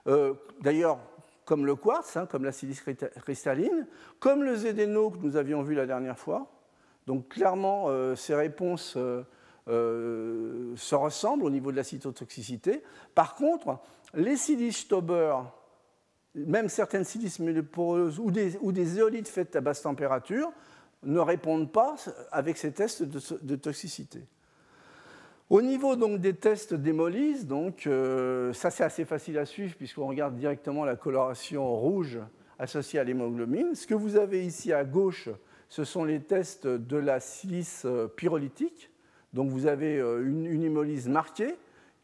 [0.06, 0.98] Euh, d'ailleurs,
[1.44, 2.82] comme le quartz, hein, comme la silice
[3.22, 3.86] cristalline,
[4.20, 6.50] comme le zédéno que nous avions vu la dernière fois.
[7.06, 8.96] Donc clairement, euh, ces réponses
[9.68, 12.82] euh, se ressemblent au niveau de la cytotoxicité.
[13.14, 13.78] Par contre,
[14.14, 15.36] les silices Tauber,
[16.34, 17.40] même certaines silices
[17.72, 20.52] poreuses ou des, ou des éolites faites à basse température,
[21.02, 21.96] ne répondent pas
[22.30, 24.20] avec ces tests de, toxicité.
[25.48, 30.06] Au niveau donc, des tests d'hémolyse, donc, euh, ça c'est assez facile à suivre puisqu'on
[30.06, 32.20] regarde directement la coloration rouge
[32.58, 33.74] associée à l'hémoglobine.
[33.74, 35.28] Ce que vous avez ici à gauche,
[35.68, 38.90] ce sont les tests de la silice euh, pyrolytique.
[39.32, 41.56] Donc vous avez euh, une, une hémolyse marquée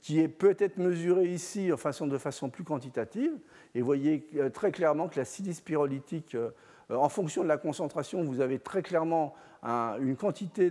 [0.06, 3.32] qui est peut-être mesuré ici de façon plus quantitative.
[3.74, 6.50] Et vous voyez euh, très clairement que la silice pyrolytique, euh,
[6.88, 9.34] en fonction de la concentration, vous avez très clairement
[9.64, 10.70] un, une quantité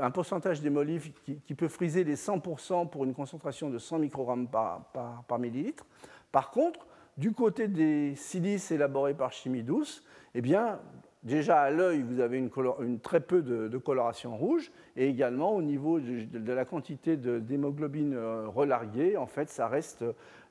[0.00, 4.86] un pourcentage d'hémolyphe qui, peut friser les 100% pour une concentration de 100 microgrammes par,
[5.28, 5.86] par, millilitre.
[6.32, 6.84] Par contre,
[7.16, 10.02] du côté des silices élaborés par chimie douce,
[10.34, 10.80] eh bien,
[11.24, 15.98] Déjà à l'œil, vous avez une, très peu de, coloration rouge, et également au niveau
[15.98, 20.04] de, la quantité d'hémoglobine euh, relarguée, en fait, ça reste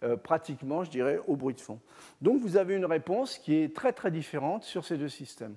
[0.03, 1.79] euh, pratiquement, je dirais, au bruit de fond.
[2.21, 5.53] Donc vous avez une réponse qui est très très différente sur ces deux systèmes.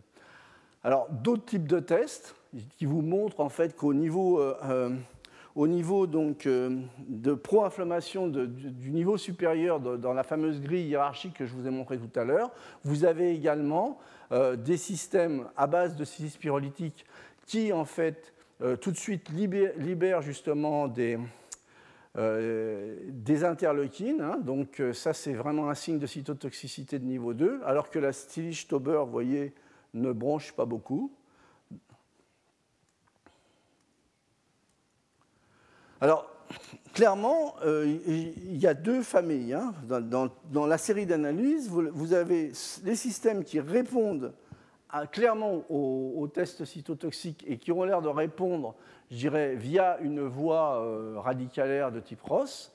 [0.84, 2.36] Alors d'autres types de tests
[2.76, 4.90] qui vous montrent en fait qu'au niveau euh,
[5.56, 11.54] au niveau donc, de pro-inflammation du niveau supérieur dans la fameuse grille hiérarchique que je
[11.54, 12.50] vous ai montré tout à l'heure,
[12.84, 13.98] vous avez également
[14.30, 17.06] des systèmes à base de silice pyrolytique
[17.46, 21.18] qui, en fait, euh, tout de suite libèrent, justement des,
[22.16, 24.20] euh, des interleukines.
[24.20, 24.38] Hein.
[24.38, 28.66] donc ça, c'est vraiment un signe de cytotoxicité de niveau 2, alors que la Stilich
[28.66, 29.54] Tauber, vous voyez,
[29.94, 31.12] ne bronche pas beaucoup.
[36.00, 36.35] Alors,
[36.96, 39.52] clairement, euh, il y a deux familles.
[39.52, 39.74] Hein.
[39.84, 42.52] Dans, la série d'analyses, vous, avez
[42.84, 44.32] les systèmes qui répondent
[45.12, 48.74] clairement aux, tests cytotoxiques et qui ont l'air de répondre,
[49.10, 52.72] je dirais, via une voie euh, radicalaire de type ROS.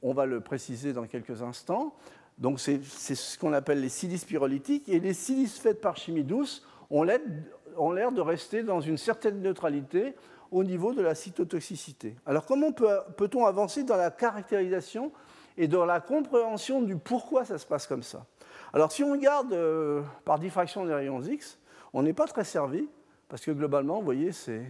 [0.00, 1.92] On va le préciser dans quelques instants.
[2.38, 4.88] Donc, c'est ce qu'on appelle les silices pyrolytiques.
[4.88, 10.14] Et les silices faites par chimie douce ont l'air de rester dans une certaine neutralité
[10.50, 12.16] au niveau de la cytotoxicité.
[12.26, 15.12] Alors comment peut-on avancer dans la caractérisation
[15.56, 18.24] et dans la compréhension du pourquoi ça se passe comme ça?
[18.72, 21.58] Alors si on regarde euh, par diffraction des rayons X,
[21.92, 22.88] on n'est pas très servi,
[23.28, 24.64] parce que globalement, vous voyez, c'est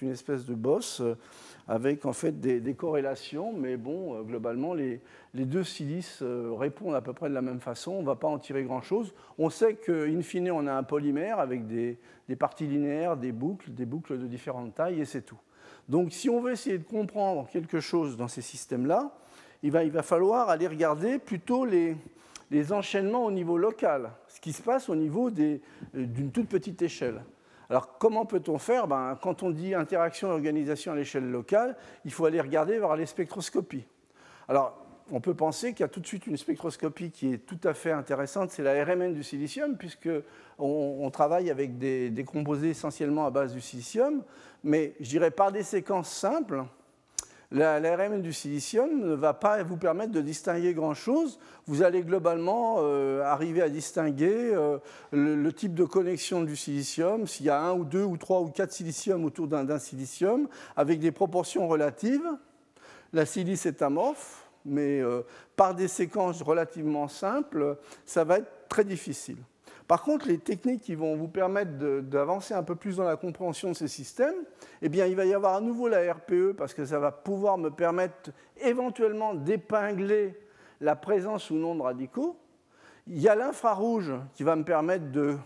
[0.00, 1.16] une espèce de bosse euh,
[1.68, 5.00] avec en fait des, corrélations, mais bon, euh, globalement, les,
[5.34, 8.38] deux silices répondent à peu près de la même façon, on ne va pas en
[8.38, 9.14] tirer grand-chose.
[9.38, 11.98] On sait qu'in fine, on a un polymère avec des,
[12.38, 15.38] parties linéaires, des boucles, des boucles de différentes tailles, et c'est tout.
[15.88, 19.12] Donc si on veut essayer de comprendre quelque chose dans ces systèmes-là,
[19.62, 21.96] il va, falloir aller regarder plutôt les,
[22.72, 25.58] enchaînements au niveau local, ce qui se passe au niveau euh,
[25.94, 27.22] d'une toute petite échelle.
[27.70, 28.88] Alors comment peut-on faire?
[28.88, 32.96] Ben, Quand on dit interaction et organisation à l'échelle locale, il faut aller regarder vers
[32.96, 33.86] les spectroscopies.
[34.48, 34.76] Alors
[35.12, 37.74] on peut penser qu'il y a tout de suite une spectroscopie qui est tout à
[37.74, 40.22] fait intéressante, c'est la RMN du silicium, puisqu'on
[40.58, 44.22] on travaille avec des, des, composés essentiellement à base du silicium,
[44.62, 46.64] mais je dirais par des séquences simples,
[47.52, 51.38] la, RMN du silicium ne va pas vous permettre de distinguer grand-chose.
[51.66, 54.78] Vous allez globalement euh, arriver à distinguer euh,
[55.10, 58.50] le, type de connexion du silicium, s'il y a un ou deux ou trois ou
[58.50, 62.28] quatre siliciums autour d'un silicium, avec des proportions relatives.
[63.12, 65.22] La silice est amorphe, mais euh,
[65.56, 67.76] par des séquences relativement simples,
[68.06, 69.38] ça va être très difficile.
[69.90, 71.72] Par contre, les techniques qui vont vous permettre
[72.02, 74.36] d'avancer un peu plus dans la compréhension de ces systèmes,
[74.82, 77.58] eh bien, il va y avoir à nouveau la RPE parce que ça va pouvoir
[77.58, 78.30] me permettre
[78.60, 80.38] éventuellement d'épingler
[80.80, 82.38] la présence ou non de radicaux.
[83.08, 85.36] Il y a l'infrarouge qui va me permettre de,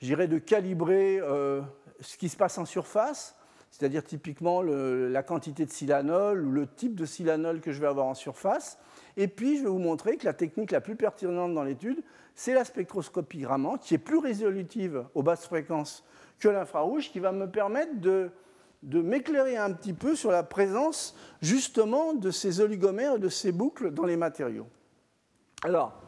[0.00, 1.60] de calibrer euh,
[1.98, 3.36] ce qui se passe en surface,
[3.70, 8.06] c'est-à-dire typiquement la quantité de silanol ou le type de silanol que je vais avoir
[8.06, 8.78] en surface.
[9.16, 12.02] Et puis, je vais vous montrer que la technique la plus pertinente dans l'étude,
[12.34, 16.04] c'est la spectroscopie Raman, qui est plus résolutive aux basses fréquences
[16.38, 18.30] que l'infrarouge, qui va me permettre de,
[18.82, 23.90] m'éclairer un petit peu sur la présence justement de ces oligomères et de ces boucles
[23.90, 24.68] dans les matériaux.
[25.64, 26.00] Alors,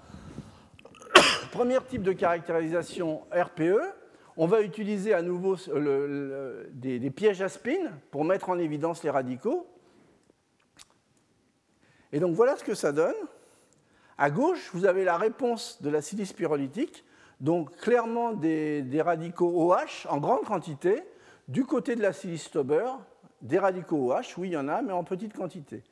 [1.50, 3.80] premier type de caractérisation RPE,
[4.40, 5.56] on va utiliser à nouveau
[6.72, 9.66] des, pièges à spin pour mettre en évidence les radicaux.
[12.10, 13.14] Et donc voilà ce que ça donne.
[14.16, 17.04] À gauche, vous avez la réponse de la silice pyrolytique,
[17.42, 21.02] donc clairement des, radicaux OH en grande quantité.
[21.46, 22.92] Du côté de la silice Stauber,
[23.42, 25.84] des radicaux OH, oui, il y en a, mais en petite quantité.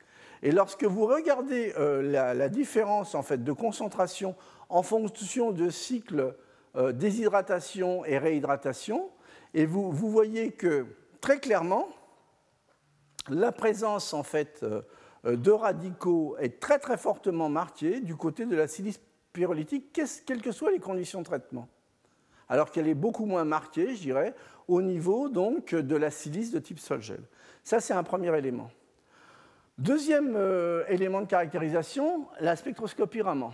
[0.43, 4.35] Et lorsque vous regardez euh, la, différence en fait, de concentration
[4.71, 6.35] en fonction de cycles
[6.77, 9.11] euh, déshydratation et réhydratation,
[9.55, 10.87] et vous, voyez que
[11.21, 11.89] très clairement,
[13.31, 14.83] la présence en fait, euh,
[15.25, 19.01] euh, de radicaux est très très fortement marquée du côté de la silice
[19.33, 21.69] pyrolytique, quelles que soient les conditions de traitement.
[22.51, 24.35] Alors qu'elle est beaucoup moins marquée, je dirais,
[24.69, 27.23] au niveau donc de la silice de type sol-gel.
[27.65, 28.71] Ça, c'est un premier élément.
[29.77, 30.37] Deuxième
[30.89, 33.53] élément de caractérisation, la spectroscopie Raman.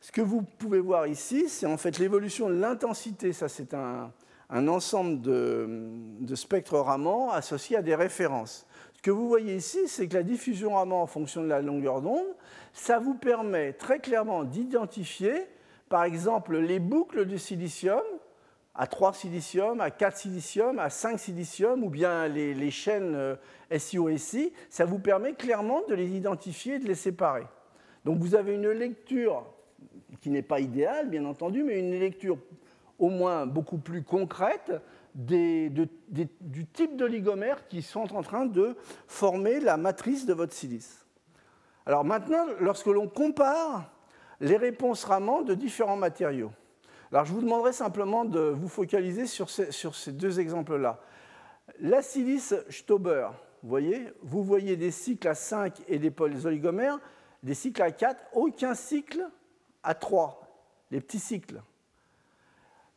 [0.00, 3.34] Ce que vous pouvez voir ici, c'est en fait l'évolution de l'intensité.
[3.34, 4.10] Ça, c'est un,
[4.50, 8.66] ensemble de, spectres Raman associés à des références.
[8.96, 12.00] Ce que vous voyez ici, c'est que la diffusion Raman en fonction de la longueur
[12.00, 12.26] d'onde,
[12.72, 15.46] ça vous permet très clairement d'identifier,
[15.90, 18.02] par exemple, les boucles de silicium
[18.74, 23.36] à 3 silicium, à 4 silicium, à 5 silicium, ou bien les, chaînes euh,
[23.76, 27.44] SIO-SI, ça vous permet clairement de les identifier et de les séparer.
[28.06, 29.44] Donc vous avez une lecture
[30.20, 32.38] qui n'est pas idéale, bien entendu, mais une lecture
[32.98, 34.72] au moins beaucoup plus concrète
[35.14, 35.88] du
[36.72, 41.06] type d'oligomères qui sont en train de former la matrice de votre silice.
[41.86, 43.90] Alors maintenant, lorsque l'on compare
[44.40, 46.52] les réponses Raman de différents matériaux,
[47.10, 51.00] alors je vous demanderai simplement de vous focaliser sur ces, deux exemples-là.
[51.80, 53.28] La silice Stauber,
[53.62, 56.12] vous voyez, vous voyez des cycles à 5 et des
[56.46, 57.00] oligomères,
[57.42, 59.26] des cycles à 4, aucun cycle
[59.82, 60.40] à 3,
[60.90, 61.62] les petits cycles.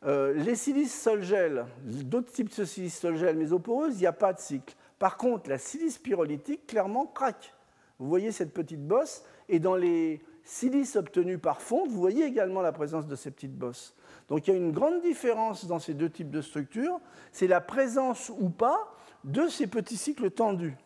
[0.04, 4.40] Euh, les silices sol-gel, d'autres types de silices sol-gel mésoporeuses, il n'y a pas de
[4.40, 4.74] cycle.
[4.98, 7.54] Par contre, la silice pyrolytique, clairement, craque.
[7.98, 12.60] Vous voyez cette petite bosse, et dans les silices obtenus par fonte, vous voyez également
[12.60, 13.94] la présence de ces petites bosses.
[14.28, 17.00] Donc il y a une grande différence dans ces deux types de structures,
[17.32, 20.76] c'est la présence ou pas de ces petits cycles tendus.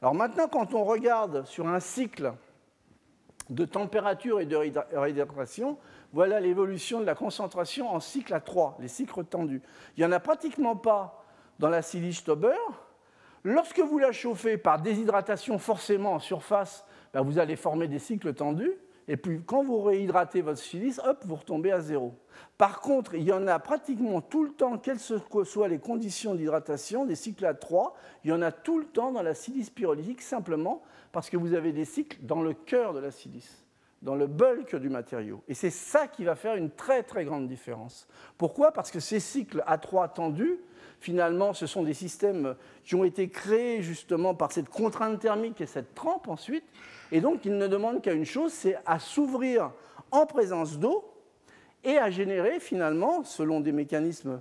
[0.00, 2.32] Alors maintenant, quand on regarde sur un cycle
[3.50, 4.56] de température et de
[4.92, 5.78] réhydratation,
[6.12, 9.62] voilà l'évolution de la concentration en cycle à 3, les cycles tendus.
[9.96, 11.24] Il n'y en a pratiquement pas
[11.58, 12.54] dans la silice Tauber.
[13.44, 18.34] Lorsque vous la chauffez par déshydratation forcément en surface, ben, vous allez former des cycles
[18.34, 18.72] tendus.
[19.08, 22.14] Et puis quand vous réhydratez votre silice, hop, vous retombez à zéro.
[22.58, 24.98] Par contre, il y en a pratiquement tout le temps, quelles
[25.30, 28.84] que soient les conditions d'hydratation, des cycles à 3, il y en a tout le
[28.84, 32.92] temps dans la silice pyrolytique, simplement parce que vous avez des cycles dans le cœur
[32.92, 33.64] de la silice
[34.02, 35.42] dans le bulk du matériau.
[35.48, 38.06] Et c'est ça qui va faire une très très grande différence.
[38.36, 38.72] Pourquoi?
[38.72, 40.58] Parce que ces cycles A3 tendus,
[41.00, 42.54] finalement, ce sont des systèmes
[42.84, 46.64] qui ont été créés justement par cette contrainte thermique et cette trempe ensuite,
[47.12, 49.70] et donc ils ne demandent qu'à une chose, c'est à s'ouvrir
[50.10, 51.04] en présence d'eau
[51.84, 54.40] et à générer finalement, selon des mécanismes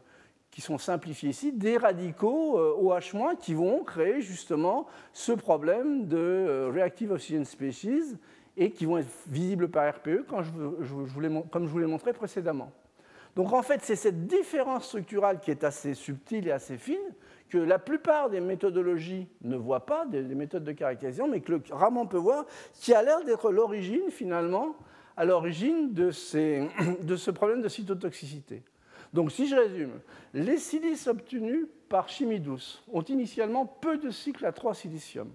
[0.52, 6.72] qui sont simplifiés ici, des radicaux OH- qui vont créer justement ce problème de euh,
[6.74, 8.18] reactive oxygen species
[8.56, 12.72] et qui vont être visibles par RPE, comme je vous l'ai montré précédemment.
[13.36, 16.98] Donc en fait, c'est cette différence structurale qui est assez subtile et assez fine
[17.50, 21.62] que la plupart des méthodologies ne voient pas, des, méthodes de caractérisation, mais que le
[21.72, 24.76] Raman peut voir, qui a l'air d'être l'origine finalement,
[25.16, 26.10] à l'origine de,
[27.04, 28.64] de ce problème de cytotoxicité.
[29.14, 30.00] Donc si je résume,
[30.34, 35.32] les silices obtenus par chimie douce ont initialement peu de cycles à 3 silicium.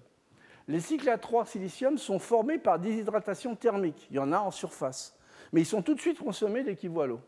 [0.67, 4.07] Les cycles à 3 silicium sont formés par déshydratation thermique.
[4.11, 5.17] Il y en a en surface.
[5.51, 7.19] Mais ils sont tout de suite consommés dès qu'ils voient l'eau.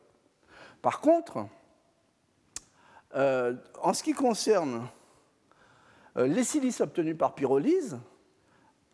[0.81, 1.47] Par contre,
[3.15, 4.87] euh, en ce qui concerne
[6.17, 7.97] euh, les silices obtenus par pyrolyse,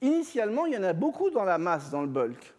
[0.02, 2.54] initialement, il y en a beaucoup dans la masse, dans le bulk.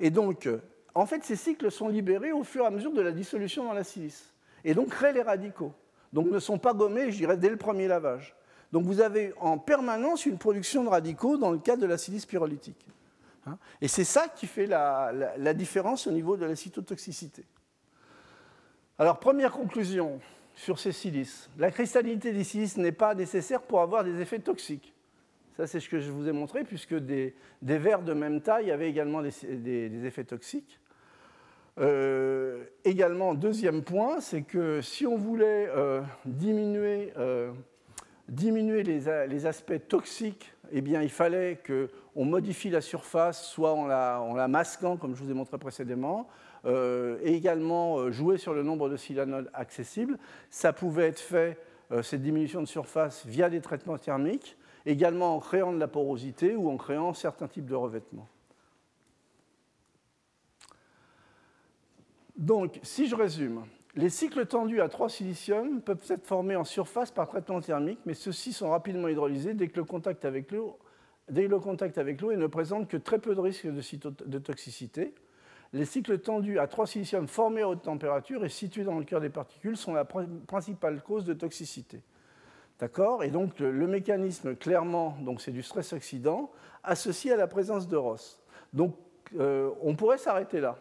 [0.00, 0.60] Et donc, euh,
[0.94, 3.72] en fait, ces cycles sont libérés au fur et à mesure de la dissolution dans
[3.72, 4.32] la silice.
[4.64, 5.72] Et donc, créent les radicaux.
[6.12, 8.34] Donc, ne sont pas gommés, je dirais, dès le premier lavage.
[8.72, 12.26] Donc, vous avez en permanence une production de radicaux dans le cas de la silice
[12.26, 12.86] pyrolytique.
[13.46, 13.58] Hein.
[13.80, 17.44] Et c'est ça qui fait la, différence au niveau de la cytotoxicité.
[18.98, 20.20] Alors, première conclusion
[20.56, 21.48] sur ces silices.
[21.58, 24.94] La cristallinité des silices n'est pas nécessaire pour avoir des effets toxiques.
[25.56, 28.88] Ça, c'est ce que je vous ai montré, puisque des, verres de même taille avaient
[28.88, 30.80] également des, effets toxiques.
[31.78, 37.52] Euh, également, deuxième point, c'est que si on voulait euh, diminuer, euh,
[38.28, 44.34] diminuer les, aspects toxiques, eh bien, il fallait qu'on modifie la surface, soit la, en
[44.34, 46.28] la, masquant, comme je vous ai montré précédemment,
[46.66, 50.18] et également jouer sur le nombre de silanodes accessibles.
[50.50, 51.58] Ça pouvait être fait,
[52.02, 54.56] cette diminution de surface, via des traitements thermiques
[54.86, 58.28] également en créant de la porosité ou en créant certains types de revêtements.
[62.36, 63.64] Donc, si je résume,
[63.96, 68.14] les cycles tendus à 3 silicium peuvent être formés en surface par traitement thermique, mais
[68.14, 70.78] ceux-ci sont rapidement hydrolysés dès que le contact avec l'eau
[71.28, 75.12] dès le contact avec l'eau et ne présentent que très peu de risques de, toxicité.
[75.76, 79.20] Les cycles tendus à 3 silicium formés à haute température et situés dans le cœur
[79.20, 82.02] des particules sont la principale cause de toxicité.
[82.78, 83.22] D'accord?
[83.22, 86.50] Et donc le, mécanisme, clairement, c'est du stress oxydant
[86.82, 88.40] associé à la présence de ROS.
[88.72, 88.96] Donc
[89.38, 90.78] euh, on pourrait s'arrêter là,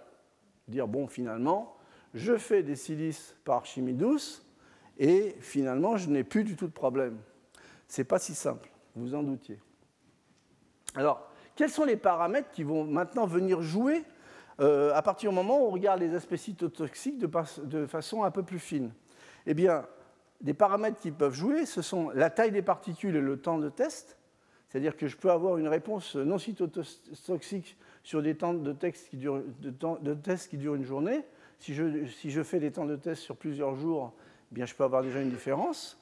[0.70, 1.76] dire bon, finalement,
[2.14, 4.46] je fais des silices par chimie douce
[4.98, 7.18] et finalement, je n'ai plus du tout de problème.
[7.89, 9.60] Ce n'est pas si simple, vous en doutiez.
[10.96, 14.06] Alors, quels sont les paramètres qui vont maintenant venir jouer
[14.62, 18.43] euh, à partir du moment où on regarde les aspects cytotoxiques de, façon un peu
[18.43, 18.91] plus fine
[19.45, 19.86] Eh bien,
[20.41, 23.70] des paramètres qui peuvent jouer, ce sont la taille des particules et le temps de
[23.70, 24.18] test.
[24.70, 29.18] C'est-à-dire que je peux avoir une réponse non cytotoxique sur des temps de, test qui
[29.18, 31.24] durent, une journée.
[31.60, 34.14] Si je, fais des temps de test sur plusieurs jours,
[34.56, 35.97] eh je peux avoir déjà une différence.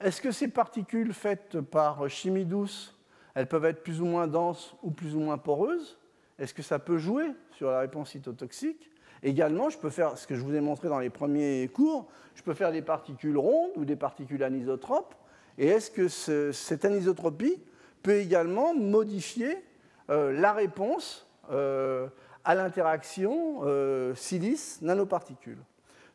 [0.00, 2.96] Est-ce que ces particules faites par chimie douce,
[3.34, 5.97] elles peuvent être plus ou moins denses ou plus ou moins poreuses?
[6.38, 8.90] Est-ce que ça peut jouer sur la réponse cytotoxique?
[9.22, 12.42] Également, je peux faire ce que je vous ai montré dans les premiers cours, je
[12.42, 15.14] peux faire des particules rondes ou des particules anisotropes.
[15.58, 16.08] Et est-ce que
[16.52, 17.60] cette anisotropie
[18.02, 19.64] peut également modifier
[20.10, 22.06] euh, la réponse euh,
[22.44, 25.58] à l'interaction euh, silice-nanoparticules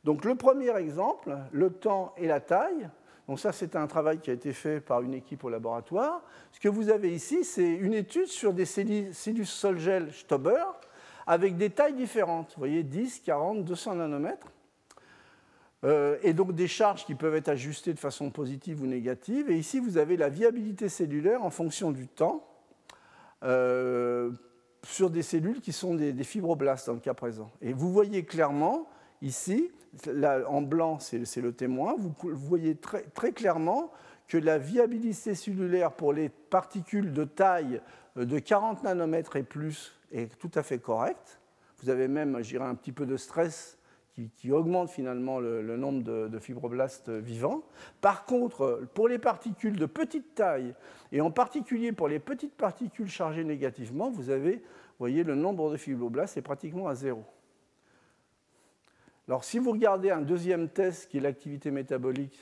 [0.05, 2.89] Donc le premier exemple, le temps et la taille.
[3.27, 6.21] Donc ça, c'est un travail qui a été fait par une équipe au laboratoire.
[6.51, 10.63] Ce que vous avez ici, c'est une étude sur des Silus Solgel Stauber
[11.25, 12.49] avec des tailles différentes.
[12.55, 14.47] Vous voyez, 10, 40, 200 nanomètres.
[15.83, 19.49] Euh, et donc des charges qui peuvent être ajustées de façon positive ou négative.
[19.49, 22.47] Et ici, vous avez la viabilité cellulaire en fonction du temps
[23.43, 24.31] euh,
[24.83, 27.51] sur des cellules qui sont des, fibroblastes dans le cas présent.
[27.61, 28.87] Et vous voyez clairement
[29.23, 29.71] ici,
[30.47, 33.91] en blanc, c'est le témoin, vous, voyez très, clairement
[34.27, 37.81] que la viabilité cellulaire pour les particules de taille
[38.17, 41.39] euh, de 40 nanomètres et plus est tout à fait correcte.
[41.81, 43.77] Vous avez même, un petit peu de stress
[44.37, 47.63] qui, augmente finalement le, nombre de, fibroblastes vivants.
[47.99, 50.75] Par contre, pour les particules de petite taille,
[51.11, 54.63] et en particulier pour les petites particules chargées négativement, vous avez,
[54.99, 57.25] voyez, le nombre de fibroblastes est pratiquement à zéro.
[59.27, 62.39] Alors, si vous regardez un deuxième test qui est l'activité métabolique,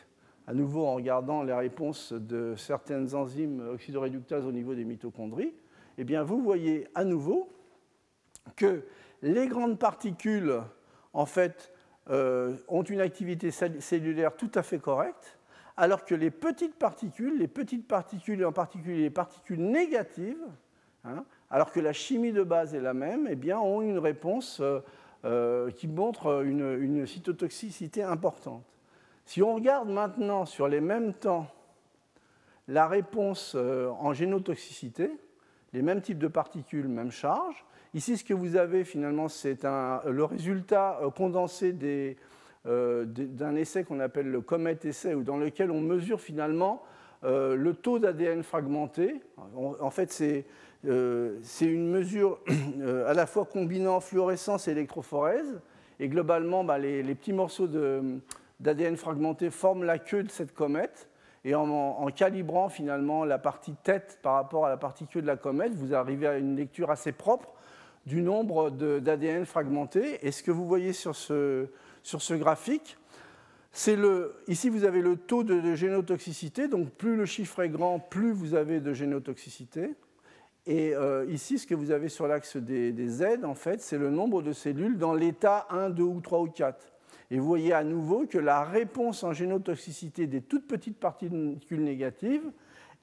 [0.47, 5.53] à nouveau en regardant les réponses de certaines enzymes oxydoréductases au niveau des mitochondries,
[5.97, 7.51] eh bien, vous voyez à nouveau
[8.55, 8.83] que
[9.21, 10.61] les grandes particules
[11.13, 11.71] en fait,
[12.09, 15.37] euh, ont une activité cellulaire tout à fait correcte,
[15.77, 20.43] alors que les petites particules, les petites particules, et en particulier les particules négatives,
[21.03, 24.59] hein, alors que la chimie de base est la même, eh bien, ont une réponse
[24.61, 24.79] euh,
[25.75, 28.63] qui montre une, cytotoxicité importante.
[29.25, 31.47] Si on regarde maintenant sur les mêmes temps
[32.67, 35.11] la réponse en génotoxicité,
[35.73, 40.23] les mêmes types de particules, même charge, Ici, ce que vous avez finalement, c'est le
[40.23, 41.73] résultat euh, condensé
[42.63, 46.83] d'un essai qu'on appelle le Comet Essai, dans lequel on mesure finalement
[47.23, 49.21] le taux d'ADN fragmenté.
[49.55, 50.45] En fait, c'est
[50.83, 52.39] une mesure
[53.07, 55.59] à la fois combinant fluorescence et électrophorèse.
[55.99, 57.67] Et globalement, bah, les, petits morceaux
[58.59, 61.07] d'ADN fragmenté forment la queue de cette comète.
[61.43, 65.37] Et en, calibrant finalement la partie tête par rapport à la partie queue de la
[65.37, 67.53] comète, vous arrivez à une lecture assez propre
[68.05, 70.25] du nombre d'ADN fragmentés.
[70.25, 71.67] Et ce que vous voyez sur ce,
[72.03, 72.97] sur ce graphique,
[73.71, 77.99] c'est le, ici vous avez le taux de, génotoxicité, donc plus le chiffre est grand,
[77.99, 79.95] plus vous avez de génotoxicité.
[80.67, 84.09] Et euh, ici, ce que vous avez sur l'axe des, Z, en fait, c'est le
[84.09, 86.91] nombre de cellules dans l'état 1, 2 ou 3 ou 4.
[87.31, 92.43] Et vous voyez à nouveau que la réponse en génotoxicité des toutes petites particules négatives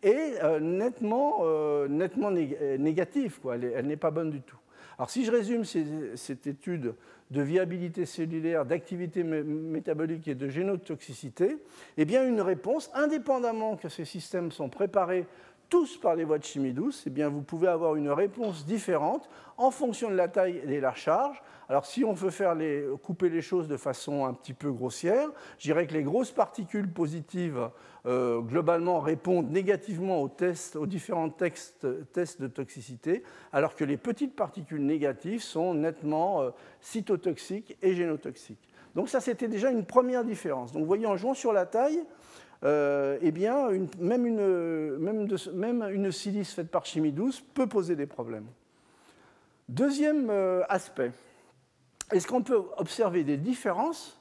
[0.03, 3.41] est euh, nettement, euh, nettement euh, négative.
[3.41, 3.57] Quoi.
[3.57, 4.59] Elle n'est pas bonne du tout.
[4.99, 6.95] Alors si je résume cette étude
[7.31, 11.59] de viabilité cellulaire, d'activité métabolique et de génotoxicité,
[11.97, 15.27] eh bien une réponse, indépendamment que ces systèmes sont préparés
[15.69, 19.29] tous par les voies de chimie douce, eh bien vous pouvez avoir une réponse différente
[19.57, 22.57] en fonction de la taille et de la charge, alors si on veut faire
[23.03, 26.91] couper les choses de façon un petit peu grossière, je dirais que les grosses particules
[26.91, 27.69] positives
[28.07, 33.99] euh, globalement répondent négativement aux, tests, aux différents tests, tests, de toxicité, alors que les
[33.99, 36.51] petites particules négatives sont nettement euh,
[36.81, 38.66] cytotoxiques et génotoxiques.
[38.95, 40.73] Donc ça c'était déjà une première différence.
[40.73, 42.03] Donc vous voyez en jouant sur la taille,
[42.65, 48.47] euh, eh bien, même, une, silice faite par chimie douce peut poser des problèmes.
[49.69, 50.31] Deuxième
[50.69, 51.13] aspect,
[52.11, 54.19] est-ce qu'on peut observer des différences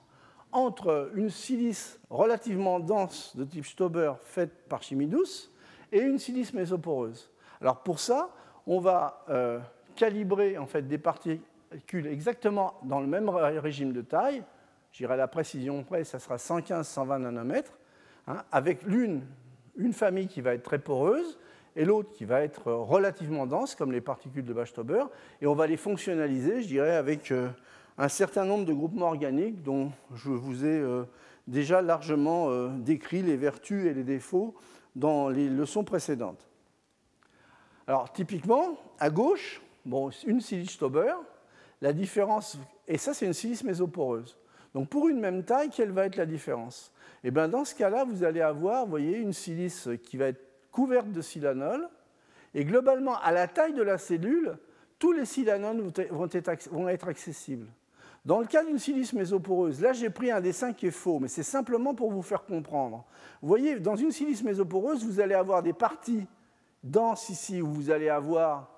[0.51, 5.51] entre une silice relativement dense de type Stauber faite par chimie douce
[5.91, 7.31] et une silice mésoporeuse?
[7.61, 8.29] Alors pour ça,
[8.65, 9.59] on va euh,
[9.95, 14.43] calibrer en fait des particules exactement dans le même régime de taille.
[14.91, 17.77] J'irai à la précision près, ça sera 115-120 nanomètres,
[18.27, 19.21] hein, avec l'une
[19.77, 21.37] une famille qui va être très poreuse
[21.75, 25.05] et l'autre qui va être relativement dense, comme les particules de Bach-Stauber,
[25.41, 27.49] et on va les fonctionnaliser, je dirais, avec euh,
[27.99, 31.03] un certain nombre de groupements organiques dont je vous ai euh,
[31.45, 34.55] déjà largement euh, décrit les vertus et les défauts
[34.95, 36.49] dans les leçons précédentes.
[37.85, 39.61] Alors typiquement, à gauche,
[40.25, 41.13] une silice Stauber,
[41.81, 42.57] la différence,
[42.87, 44.35] et ça c'est une silice mésoporeuse.
[44.73, 46.91] Donc pour une même taille, quelle va être la différence?
[47.23, 50.41] Eh bien dans ce cas-là, vous allez avoir, voyez, une silice qui va être
[50.71, 51.87] couverte de silanol,
[52.53, 54.57] et globalement, à la taille de la cellule,
[54.99, 57.67] tous les silanols vont être accessibles.
[58.25, 61.27] Dans le cas d'une silice mésoporeuse, là j'ai pris un dessin qui est faux, mais
[61.27, 63.05] c'est simplement pour vous faire comprendre.
[63.41, 66.27] Vous voyez, dans une silice mésoporeuse, vous allez avoir des parties
[66.83, 68.76] denses ici où vous allez avoir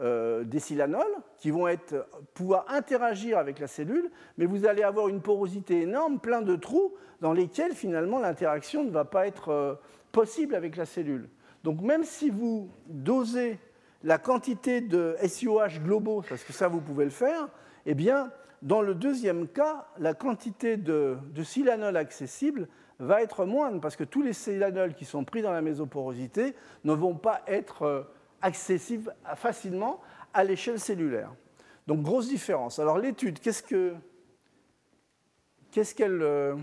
[0.00, 1.04] euh, des silanols
[1.38, 6.20] qui vont être, pouvoir interagir avec la cellule, mais vous allez avoir une porosité énorme,
[6.20, 9.74] plein de trous dans lesquels finalement l'interaction ne va pas être euh,
[10.10, 11.28] possible avec la cellule.
[11.64, 13.58] Donc même si vous dosez
[14.02, 17.48] la quantité de SIOH globaux, parce que ça vous pouvez le faire,
[17.84, 18.30] eh bien
[18.62, 24.22] dans le deuxième cas, la quantité de, de accessible va être moindre parce que tous
[24.22, 28.06] les silanols qui sont pris dans la mésoporosité ne vont pas être
[28.42, 30.00] accessibles facilement
[30.32, 31.32] à l'échelle cellulaire.
[31.86, 32.78] Donc grosse différence.
[32.78, 34.00] Alors l'étude, qu'est-ce qu'elle
[36.22, 36.56] euh,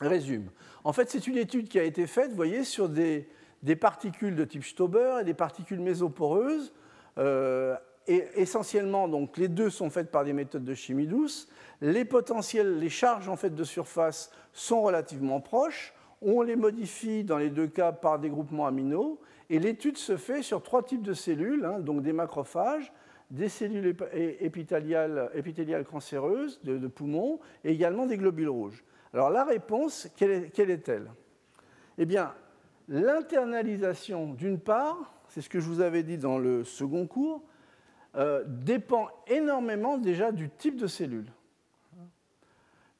[0.00, 0.50] résume?
[0.82, 3.28] En fait, c'est une étude qui a été faite, vous voyez, sur des,
[3.80, 6.72] particules de type Stauber et des particules mésoporeuses
[7.18, 7.76] euh,
[8.06, 11.48] et essentiellement, donc, les deux sont faites par des méthodes de chimie douce.
[11.80, 15.94] Les potentiels, les charges en fait de surface sont relativement proches.
[16.20, 19.18] On les modifie dans les deux cas par des groupements aminaux.
[19.50, 22.92] Et l'étude se fait sur trois types de cellules, hein, donc des macrophages,
[23.30, 23.96] des cellules
[24.40, 28.84] épithéliales, cancéreuses de, poumons et également des globules rouges.
[29.12, 31.10] Alors la réponse, quelle est-elle?
[31.98, 32.34] Eh bien,
[32.88, 37.42] l'internalisation, d'une part, c'est ce que je vous avais dit dans le second cours,
[38.16, 41.26] euh, dépend énormément déjà du type de cellule.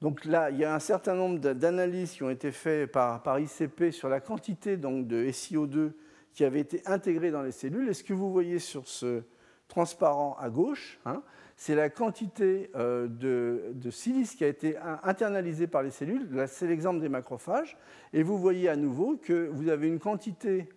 [0.01, 3.91] Donc là, il y a un certain nombre d'analyses qui ont été faites par, ICP
[3.91, 5.93] sur la quantité donc, de SiO2
[6.35, 7.89] qui avait été intégrée dans les cellules.
[7.89, 9.23] Et ce que vous voyez sur ce
[9.69, 11.23] transparent à gauche, hein,
[11.57, 16.29] c'est la quantité euh, de, silice qui a été internalisée par les cellules.
[16.33, 17.79] Là, c'est l'exemple des macrophages.
[18.13, 20.69] Et vous voyez à nouveau que vous avez une quantité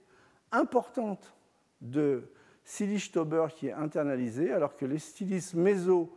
[0.51, 1.33] importante
[1.81, 2.31] de
[2.63, 6.15] silice Tauber qui est internalisé, alors que les silices méso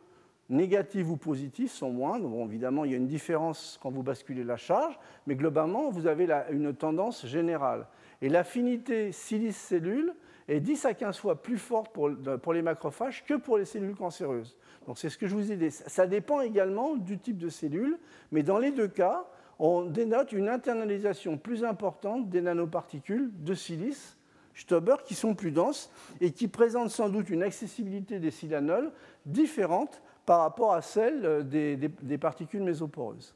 [0.50, 2.28] négatives ou positives sont moindres.
[2.28, 6.06] Bon, évidemment, il y a une différence quand vous basculez la charge, mais globalement, vous
[6.06, 7.86] avez une tendance générale.
[8.22, 10.14] Et l'affinité silice-cellule
[10.48, 14.56] est 10 à 15 fois plus forte pour, les macrophages que pour les cellules cancéreuses.
[14.86, 15.70] Donc c'est ce que je vous ai dit.
[15.70, 17.98] Ça dépend également du type de cellule,
[18.32, 19.26] mais dans les deux cas,
[19.58, 24.16] on dénote une internalisation plus importante des nanoparticules de silice
[24.54, 25.90] Stober qui sont plus denses
[26.20, 28.92] et qui présentent sans doute une accessibilité des silanols
[29.24, 33.34] différente par rapport à celle euh, des, particules mésoporeuses.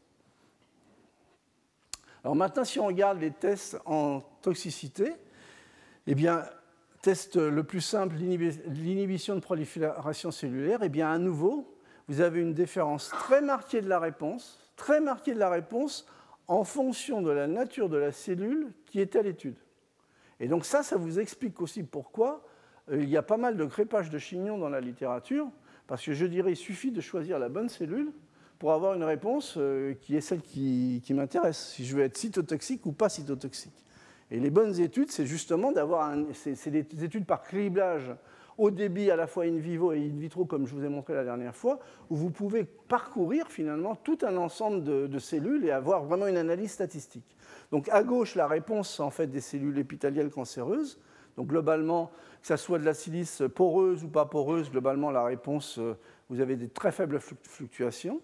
[2.25, 5.13] Alors maintenant, si on regarde les tests en toxicité,
[6.07, 6.45] eh bien,
[7.03, 12.55] test le plus simple, l'inhibition de prolifération cellulaire, eh bien, à nouveau, vous avez une
[12.55, 16.07] différence très marquée de la réponse, très marquée de la réponse
[16.49, 19.57] en fonction de la nature de la cellule qui est à l'étude.
[20.41, 22.45] Et donc ça, ça vous explique aussi pourquoi
[22.91, 25.49] euh, il y a pas mal de crépage de chignons dans la littérature,
[25.87, 28.13] parce que je dirais il suffit de choisir la bonne cellule
[28.59, 32.87] pour avoir une réponse euh, qui est celle qui, m'intéresse, si je veux être cytotoxique
[32.87, 33.85] ou pas cytotoxique.
[34.31, 38.11] Et les bonnes études, c'est justement d'avoir c'est des études par criblage
[38.57, 41.15] au débit à la fois in vivo et in vitro, comme je vous ai montré
[41.15, 45.71] la dernière fois, où vous pouvez parcourir finalement tout un ensemble de, de cellules et
[45.71, 47.37] avoir vraiment une analyse statistique.
[47.71, 51.01] Donc à gauche, la réponse en fait des cellules épithéliales cancéreuses.
[51.37, 52.11] Donc globalement,
[52.43, 55.97] que ce soit de la silice poreuse ou pas poreuse, globalement la réponse, euh,
[56.29, 58.21] vous avez des très faibles fluctuations.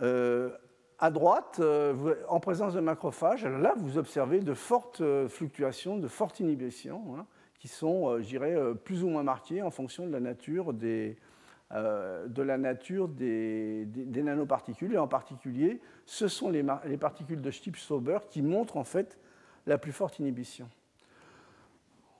[0.00, 0.50] Euh,
[0.98, 6.40] à droite, euh, en présence de macrophages, là vous observez de fortes fluctuations, de fortes
[6.40, 7.26] inhibitions, hein,
[7.58, 11.16] qui sont, je plus ou moins marquées en fonction de la nature des,
[11.74, 16.62] euh, nanoparticules, et en particulier, ce sont les,
[16.98, 19.18] particules de type Sauber qui montrent en fait
[19.66, 20.68] la plus forte inhibition.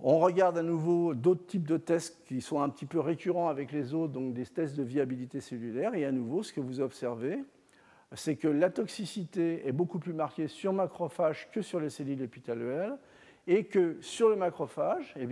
[0.01, 3.73] On regarde à nouveau d'autres types de tests qui sont un petit peu récurrents avec
[3.73, 7.45] les autres, donc des tests de viabilité cellulaire, et à nouveau, ce que vous observez,
[8.14, 12.98] c'est que la toxicité est beaucoup plus marquée sur macrophage que sur les cellules épithéliales,
[13.46, 15.26] et que sur le macrophage, eh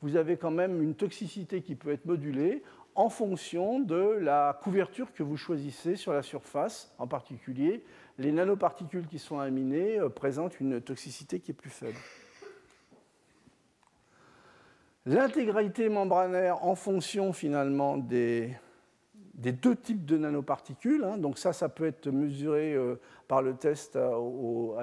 [0.00, 2.62] vous avez quand même une toxicité qui peut être modulée
[2.94, 6.94] en fonction de la couverture que vous choisissez sur la surface.
[6.98, 7.82] En particulier,
[8.18, 11.98] les nanoparticules qui sont aminées euh, présentent une toxicité qui est plus faible.
[15.06, 18.56] L'intégralité membranaire en fonction finalement des,
[19.34, 21.18] deux types de nanoparticules, hein.
[21.18, 22.96] donc ça, ça peut être mesuré euh,
[23.28, 24.10] par le test à,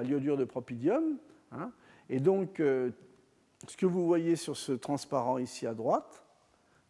[0.02, 1.16] l'iodure de propidium.
[1.52, 1.70] Hein.
[2.08, 2.90] et donc, euh,
[3.66, 6.24] ce que vous voyez sur ce transparent ici à droite,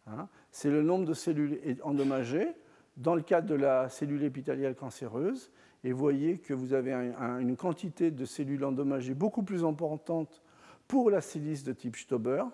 [0.07, 2.49] hein, c'est le nombre de cellules endommagées
[2.97, 5.51] dans le cadre de la cellule épithéliale cancéreuse.
[5.83, 10.41] Et vous voyez que vous avez une quantité de cellules endommagées beaucoup plus importante
[10.87, 12.45] pour la silice de type Stober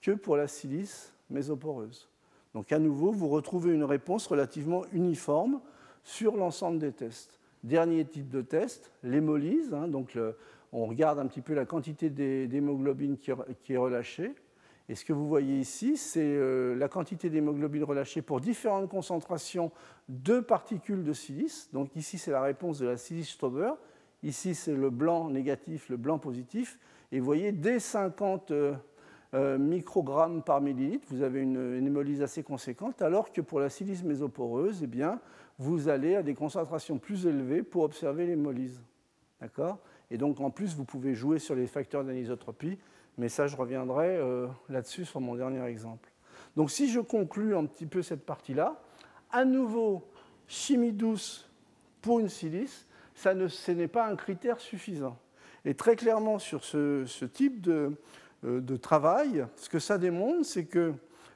[0.00, 2.08] que pour la silice mésoporeuse.
[2.54, 5.60] Donc à nouveau, vous retrouvez une réponse relativement uniforme
[6.02, 7.38] sur l'ensemble des tests.
[7.62, 9.72] Dernier type de test, l'hémolyse.
[9.74, 10.18] Hein, donc
[10.72, 14.34] on regarde un petit peu la quantité d'hémoglobine qui est relâchée.
[14.90, 19.70] Et ce que vous voyez ici, c'est euh, la quantité d'hémoglobine relâchée pour différentes concentrations
[20.08, 21.70] de particules de silice.
[21.72, 23.70] Donc ici, c'est la réponse de la silice Stober.
[24.24, 26.76] Ici, c'est le blanc négatif, le blanc positif.
[27.12, 28.74] Et vous voyez, dès 50 euh, euh,
[29.32, 34.80] microgrammes par millilitre, vous avez une, hémolyse assez conséquente, alors que pour la silice mésoporeuse,
[34.82, 35.20] eh bien,
[35.58, 38.82] vous allez à des concentrations plus élevées pour observer l'hémolyse.
[39.40, 39.78] D'accord?
[40.10, 42.78] Et donc, en plus, vous pouvez jouer sur les facteurs d'anisotropie
[43.20, 46.10] mais ça, je reviendrai euh, là-dessus sur mon dernier exemple.
[46.56, 48.80] Donc si je conclus un petit peu cette partie-là,
[49.30, 50.08] à nouveau,
[50.48, 51.48] chimie douce
[52.00, 55.18] pour une silice, ça ne, ce n'est pas un critère suffisant.
[55.66, 57.90] Et très clairement, sur ce, type de, euh,
[58.42, 60.92] de, travail, ce que ça démontre, c'est que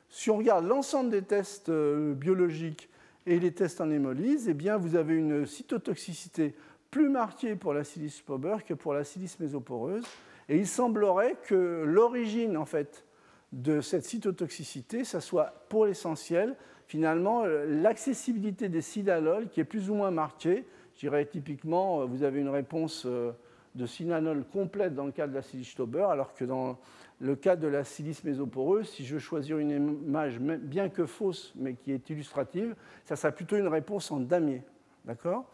[0.09, 2.89] si on regarde l'ensemble des tests euh, biologiques
[3.27, 6.55] et les tests en hémolyse, eh bien, vous avez une cytotoxicité
[6.91, 10.05] plus marquée pour la silice Pober que pour la silice mésoporeuse.
[10.49, 13.05] Et il semblerait que l'origine en fait,
[13.53, 19.95] de cette cytotoxicité, ça soit pour l'essentiel finalement l'accessibilité des silanols qui est plus ou
[19.95, 20.67] moins marquée.
[20.95, 23.33] Je dirais typiquement, euh, vous avez une réponse euh,
[23.75, 26.79] de sinanol complète dans le cas de la silice Stober, alors que dans
[27.21, 31.53] le cas de la silice mésoporeuse, si je veux choisir une image, bien que fausse,
[31.57, 34.63] mais qui est illustrative, ça sera plutôt une réponse en damier.
[35.05, 35.45] D'accord?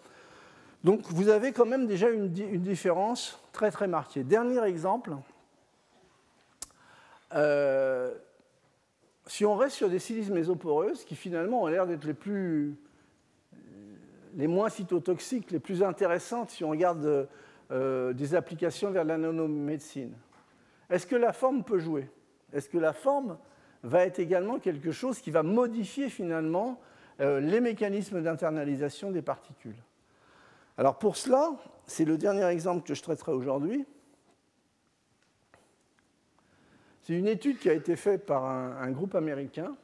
[0.85, 4.25] Donc vous avez quand même déjà une, différence très très marquée.
[4.25, 5.15] Dernier exemple,
[7.35, 8.15] euh,
[9.27, 12.77] si on reste sur des silices mésoporeuses qui finalement ont l'air d'être les plus
[14.37, 17.29] les moins cytotoxiques, les plus intéressantes si on regarde
[17.73, 20.13] euh, des applications vers la nanomédecine.
[20.89, 22.11] Est-ce que la forme peut jouer?
[22.53, 23.39] Est-ce que la forme
[23.85, 26.81] va être également quelque chose qui va modifier finalement
[27.21, 29.77] euh, les mécanismes d'internalisation des particules?
[30.79, 31.53] Alors pour cela,
[31.87, 33.87] c'est le dernier exemple que je traiterai aujourd'hui.
[37.03, 39.77] C'est une étude qui a été faite par un, groupe américain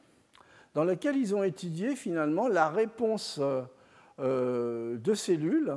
[0.73, 3.39] dans laquelle ils ont étudié finalement la réponse
[4.19, 5.73] de cellules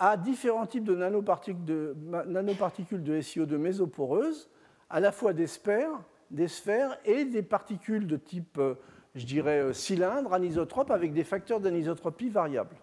[0.00, 1.94] à différents types de nanoparticules de,
[2.26, 4.48] nanoparticules de SiO2 mésoporeuses,
[4.88, 5.90] à la fois des sphères,
[6.30, 8.74] des sphères et des particules de type, euh,
[9.14, 12.76] je dirais, euh, cylindre, anisotrope, avec des facteurs d'anisotropie variables.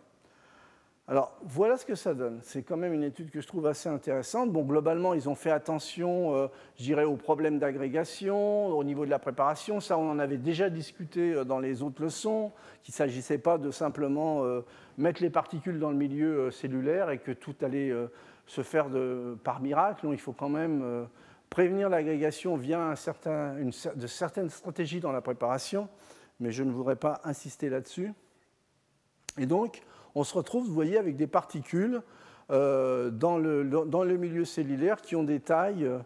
[1.08, 2.40] Alors, voilà ce que ça donne.
[2.44, 4.52] C'est quand même une étude que je trouve assez intéressante.
[4.52, 9.10] Bon, globalement, ils ont fait attention, euh, je dirais, aux problèmes d'agrégation, au niveau de
[9.10, 9.80] la préparation.
[9.80, 12.52] Ça, on en avait déjà discuté dans les autres leçons,
[12.84, 14.44] qu'il ne s'agissait pas de simplement
[14.98, 17.94] mettre les particules dans le milieu cellulaire et que tout allait
[18.46, 18.88] se faire
[19.44, 20.08] par miracle.
[20.12, 21.08] Il faut quand même
[21.50, 22.94] prévenir l'agrégation via
[23.60, 25.88] une, de certaines stratégies dans la préparation,
[26.40, 28.14] mais je ne voudrais pas insister là-dessus.
[29.38, 29.82] Et donc,
[30.16, 32.02] on se retrouve, vous voyez, avec des particules
[32.50, 36.00] euh, dans, le, dans, le, milieu cellulaire qui ont des tailles, euh,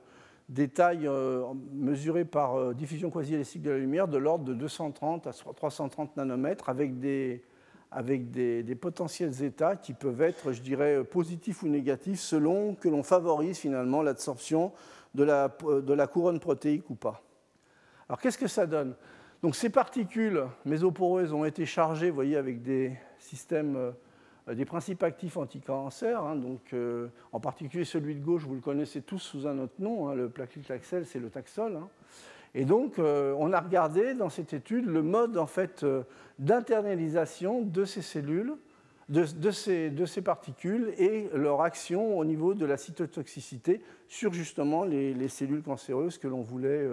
[0.49, 5.31] des tailles euh, mesurées par diffusion quasi-élastique de la lumière de l'ordre de 230 à
[5.31, 7.43] 330 nanomètres avec des,
[7.91, 13.03] avec des, potentiels états qui peuvent être, je dirais, positifs ou négatifs selon que l'on
[13.03, 14.71] favorise finalement l'absorption
[15.13, 17.21] de la, de la couronne protéique ou pas.
[18.07, 18.95] Alors qu'est-ce que ça donne?
[19.43, 25.03] Donc ces particules mésoporeuses ont été chargées, vous voyez, avec des, système euh, des principes
[25.03, 29.47] actifs anti-cancer, hein, donc, euh, en particulier celui de gauche, vous le connaissez tous sous
[29.47, 31.75] un autre nom, hein, le placlitaxel, c'est le taxol.
[31.75, 31.89] Hein.
[32.53, 35.85] Et donc, euh, on a regardé dans cette étude le mode en fait,
[36.39, 38.55] d'internalisation de ces cellules,
[39.09, 45.63] de, ces, particules et leur action au niveau de la cytotoxicité sur justement les, cellules
[45.63, 46.87] cancéreuses que l'on voulait,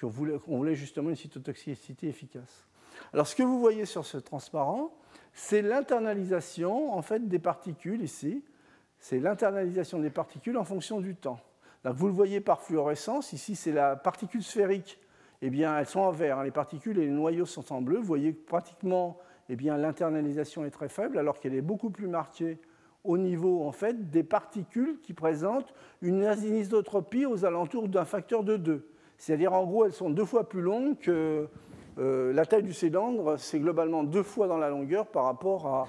[0.00, 2.64] voulait, voulait justement une cytotoxicité efficace.
[3.12, 4.92] Alors, ce que vous voyez sur ce transparent,
[5.32, 8.44] c'est l'internalisation en fait des particules ici.
[8.98, 11.40] C'est l'internalisation des particules en fonction du temps.
[11.84, 13.32] Donc vous le voyez par fluorescence.
[13.32, 14.98] Ici, c'est la particule sphérique.
[15.42, 16.38] Eh bien, elles sont en vert.
[16.38, 16.44] Hein.
[16.44, 17.98] Les particules et les noyaux sont en bleu.
[17.98, 19.18] Vous voyez que pratiquement,
[19.48, 22.58] eh l'internalisation est très faible, alors qu'elle est beaucoup plus marquée
[23.02, 25.72] au niveau en fait des particules qui présentent
[26.02, 28.86] une anisotropie aux alentours d'un facteur de 2.
[29.16, 31.48] C'est-à-dire, en gros, elles sont deux fois plus longues que
[31.98, 35.88] euh, la taille du cylindre, c'est globalement deux fois dans la longueur par rapport à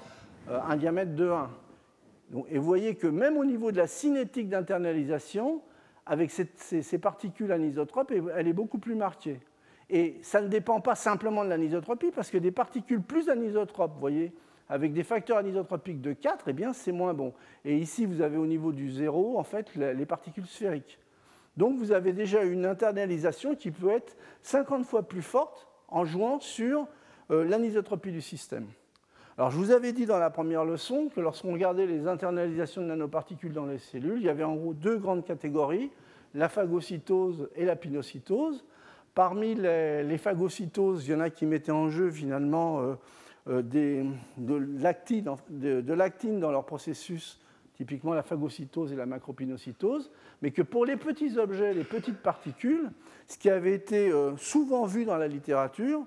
[0.50, 1.50] euh, un diamètre de 1.
[2.48, 5.62] et vous voyez que même au niveau de la cinétique d'internalisation,
[6.06, 9.40] avec ces, particules anisotropes, elle est beaucoup plus marquée.
[9.88, 14.00] Et ça ne dépend pas simplement de l'anisotropie, parce que des particules plus anisotropes, vous
[14.00, 14.32] voyez,
[14.68, 17.34] avec des facteurs anisotropiques de 4, eh bien, c'est moins bon.
[17.64, 20.98] Et ici, vous avez au niveau du zéro, en fait, les particules sphériques.
[21.56, 26.40] Donc, vous avez déjà une internalisation qui peut être 50 fois plus forte en jouant
[26.40, 26.88] sur
[27.30, 28.66] euh, l'anisotropie du système.
[29.38, 32.86] Alors, je vous avais dit dans la première leçon que lorsqu'on regardait les internalisations de
[32.88, 35.90] nanoparticules dans les cellules, il y avait en gros deux grandes catégories,
[36.34, 38.62] la phagocytose et la pinocytose.
[39.14, 42.94] Parmi les, phagocytoses, il y en a qui mettaient en jeu finalement euh,
[43.48, 47.40] euh, de, lactine, de, dans leur processus,
[47.74, 50.10] typiquement la phagocytose et la macropinocytose,
[50.42, 52.90] mais que pour les petits objets, les petites particules,
[53.28, 56.04] ce qui avait été euh, souvent vu dans la littérature,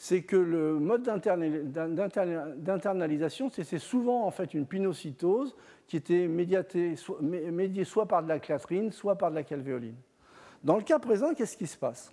[0.00, 5.56] c'est que le mode d'internalisation, c'est souvent en fait une pinocytose
[5.88, 6.94] qui était médiée
[7.84, 9.96] soit par de la clatrine, soit par de la calvéoline.
[10.62, 12.12] Dans le cas présent, qu'est-ce qui se passe?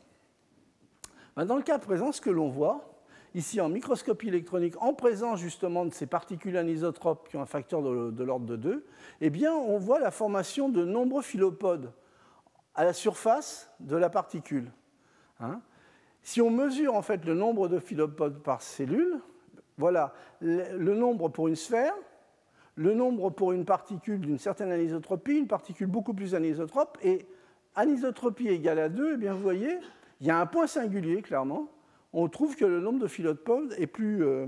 [1.35, 2.89] Ben, Dans le cas présent, ce que l'on voit,
[3.35, 7.83] ici en microscopie électronique, en présence justement de ces particules anisotropes qui ont un facteur
[7.83, 8.83] de, l'ordre de 2,
[9.21, 11.93] eh bien, on voit la formation de nombreux philopodes
[12.73, 14.71] à la surface de la particule.
[15.39, 15.61] Hein.
[16.25, 19.19] Si on mesure en fait le nombre de philopodes par cellule,
[19.77, 20.11] voilà
[20.41, 21.93] le, nombre pour une sphère,
[22.73, 27.27] le nombre pour une particule d'une certaine anisotropie, une particule beaucoup plus anisotrope, et
[27.75, 29.77] anisotropie égale à 2, eh bien vous voyez,
[30.19, 31.69] il y a un point singulier clairement,
[32.11, 34.47] on trouve que le nombre de philopodes est plus, euh,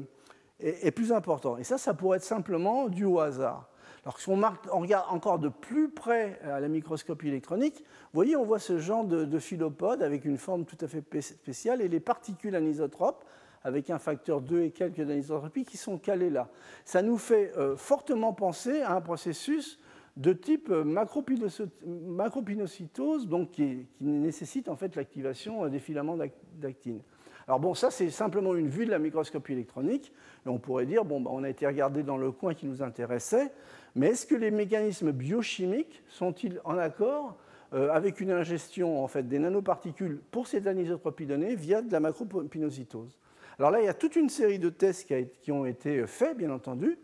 [0.60, 1.58] est plus important.
[1.58, 3.70] Et ça, ça pourrait être simplement dû au hasard.
[4.08, 4.39] Alors, si on,
[4.80, 9.03] regarde encore de plus près à la microscopie électronique, vous voyez, on voit ce genre
[9.03, 13.26] de, de avec une forme tout à fait spéciale et les particules anisotropes
[13.66, 16.47] avec un facteur 2 et quelques d'anisotropie qui sont calées là.
[16.86, 19.78] Ça nous fait euh, fortement penser à un processus
[20.16, 26.16] de type euh, macropinocytose, donc qui, nécessite en fait l'activation euh, des filaments
[26.55, 27.01] d'actine.
[27.47, 30.12] Alors bon, ça c'est simplement une vue de la microscopie électronique,
[30.45, 32.84] et on pourrait dire, bon, bah, on a été regardé dans le coin qui nous
[32.84, 33.53] intéressait,
[33.98, 37.36] mais est-ce que les mécanismes biochimiques sont-ils en accord
[37.74, 42.00] euh, avec une ingestion en fait, des nanoparticules pour ces anisotropies données via de la
[42.00, 43.18] macropinocytose?
[43.58, 46.52] Alors là, il y a toute une série de tests qui, ont été faits, bien
[46.52, 47.00] entendu.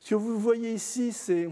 [0.00, 1.50] Ce que vous voyez ici, c'est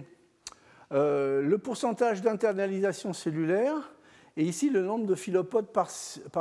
[0.93, 3.93] euh, le pourcentage d'internalisation cellulaire
[4.39, 5.91] et ici le nombre de philopodes par,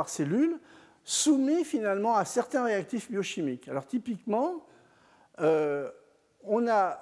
[0.08, 0.58] cellule,
[1.04, 3.68] soumis finalement à certains réactifs biochimiques.
[3.68, 4.64] Alors typiquement,
[5.40, 5.90] euh,
[6.44, 6.98] on a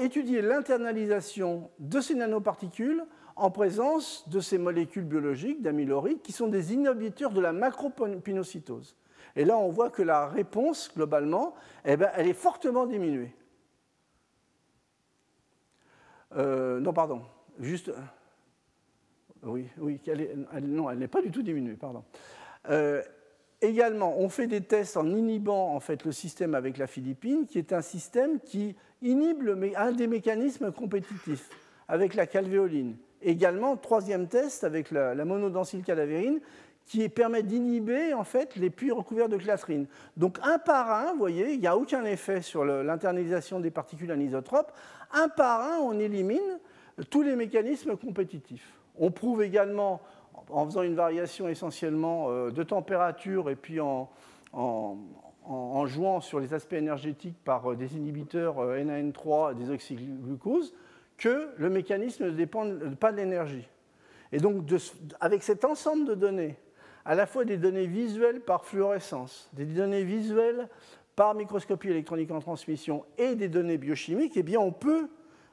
[0.00, 3.04] étudié l'internalisation de ces nanoparticules
[3.36, 8.96] en présence de ces molécules biologiques d'amyloride qui sont des inhibiteurs de la macropinocytose.
[9.36, 11.54] Et là, on voit que la réponse, globalement,
[11.84, 13.32] eh ben, elle est fortement diminuée.
[16.36, 17.22] Euh, non, pardon.
[17.60, 17.92] Juste.
[19.42, 20.00] Oui, oui,
[20.62, 22.04] non, elle n'est pas du tout diminuée, pardon.
[22.70, 23.02] Euh,
[23.60, 27.58] également, on fait des tests en inhibant en fait, le système avec la philippine, qui
[27.58, 29.42] est un système qui inhibe
[29.76, 31.48] un des mécanismes compétitifs
[31.88, 32.96] avec la calvéoline.
[33.22, 35.24] Également, troisième test avec la, la
[35.84, 36.40] cadavérine,
[36.88, 39.86] qui permet d'inhiber en fait les puits recouverts de clatrine.
[40.16, 44.10] Donc un par un, vous voyez, il n'y a aucun effet sur l'internalisation des particules
[44.10, 44.72] anisotropes.
[45.12, 46.58] Un par un, on élimine
[47.10, 48.72] tous les mécanismes compétitifs.
[48.98, 50.00] On prouve également,
[50.48, 54.08] en faisant une variation essentiellement euh, de température et puis en,
[55.86, 60.74] jouant sur les aspects énergétiques par euh, des inhibiteurs euh, NAN3 des oxyglucose,
[61.16, 62.66] que le mécanisme ne dépend
[63.00, 63.68] pas de l'énergie.
[64.30, 64.64] Et donc,
[65.20, 66.56] avec cet ensemble de données,
[67.04, 70.68] à la fois des données visuelles par fluorescence, des données visuelles
[71.16, 75.08] par microscopie électronique en transmission et des données biochimiques, eh bien on peut,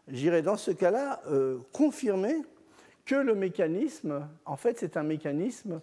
[0.10, 2.36] j'irai dans ce cas-là, euh, confirmer
[3.06, 5.80] que le mécanisme, en fait, c'est un mécanisme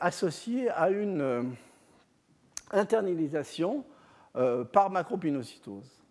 [0.00, 1.50] associé à une
[2.72, 3.84] internalisation
[4.72, 6.02] par macropinocytose.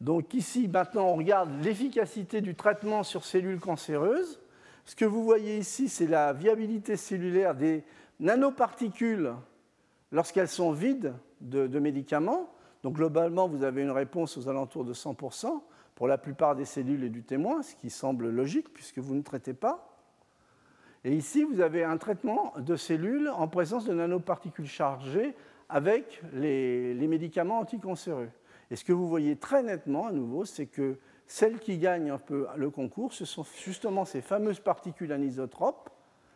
[0.00, 4.40] Donc ici, maintenant, on regarde l'efficacité du traitement sur cellules cancéreuses.
[4.84, 7.82] Ce que vous voyez ici, c'est la viabilité cellulaire des
[8.20, 9.32] nanoparticules
[10.12, 12.52] lorsqu'elles sont vides de, médicaments.
[12.82, 15.62] Donc globalement, vous avez une réponse aux alentours de 100%
[15.94, 19.22] pour la plupart des cellules et du témoin, ce qui semble logique puisque vous ne
[19.22, 19.95] traitez pas.
[21.06, 25.36] Et ici, vous avez un traitement de cellules en présence de nanoparticules chargées
[25.68, 28.28] avec les, médicaments anticancéreux.
[28.72, 30.98] Et ce que vous voyez très nettement, à nouveau, c'est que
[31.28, 35.90] celles qui gagnent un peu le concours, ce sont justement ces fameuses particules anisotropes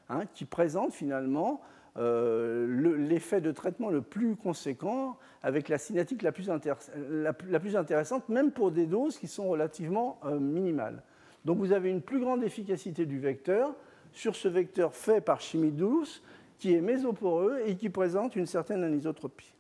[0.08, 1.60] hein, qui présentent finalement
[1.96, 8.70] euh, l'effet de traitement le plus conséquent avec la cinétique la plus, intéressante, même pour
[8.70, 11.02] des doses qui sont relativement euh, minimales.
[11.44, 13.74] Donc vous avez une plus grande efficacité du vecteur
[14.12, 16.22] sur ce vecteur fait par chimie douce
[16.58, 19.52] qui est mésoporeux et qui présente une certaine anisotropie.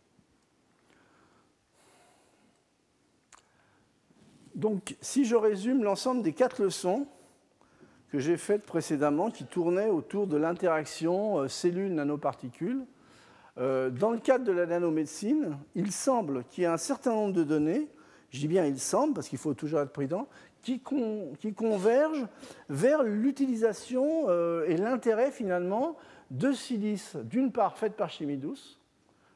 [4.54, 7.06] Donc, si je résume l'ensemble des quatre leçons
[8.10, 12.84] que j'ai faites précédemment, qui tournaient autour de l'interaction euh, cellules-nanoparticules,
[13.58, 17.32] euh, dans le cadre de la nanomédecine, il semble qu'il y ait un certain nombre
[17.32, 17.88] de données,
[18.30, 20.28] je dis bien il semble, parce qu'il faut toujours être prudent,
[20.62, 22.26] qui, convergent
[22.68, 25.96] vers l'utilisation euh, et l'intérêt finalement
[26.30, 28.78] de silice, d'une part faites par chimie douce,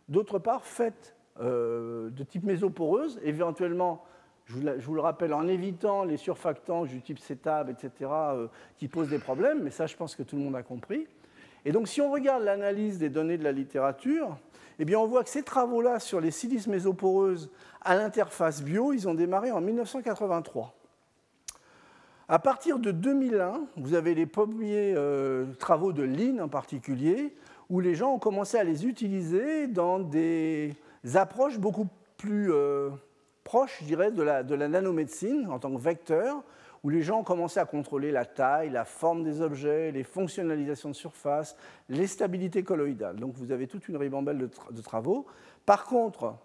[0.09, 4.05] d'autre part faites de type mésoporeuse, éventuellement
[4.47, 9.09] je vous, le rappelle, en évitant les surfactants du type CETAB, etc., euh, qui posent
[9.09, 11.07] des problèmes, mais ça, je pense que tout le monde a compris.
[11.65, 14.37] Et donc, si on regarde l'analyse des données de la littérature,
[14.79, 17.51] eh bien, on voit que ces travaux-là sur les silices mésoporeuses
[17.81, 20.75] à l'interface bio, ils ont démarré en 1983.
[22.27, 27.35] À partir de 2001, vous avez les premiers euh, travaux de Lean en particulier,
[27.69, 30.75] où les gens ont commencé à les utiliser dans des
[31.15, 32.89] approches beaucoup plus euh,
[33.45, 36.43] proche, je dirais, de la, de la nanomédecine en tant que vecteur,
[36.83, 40.89] où les gens ont commencé à contrôler la taille, la forme des objets, les fonctionnalisations
[40.89, 41.57] de surface,
[41.91, 43.17] les stabilités colloïdales.
[43.17, 45.27] Donc vous avez toute une ribambelle de, travaux.
[45.67, 46.37] Par contre,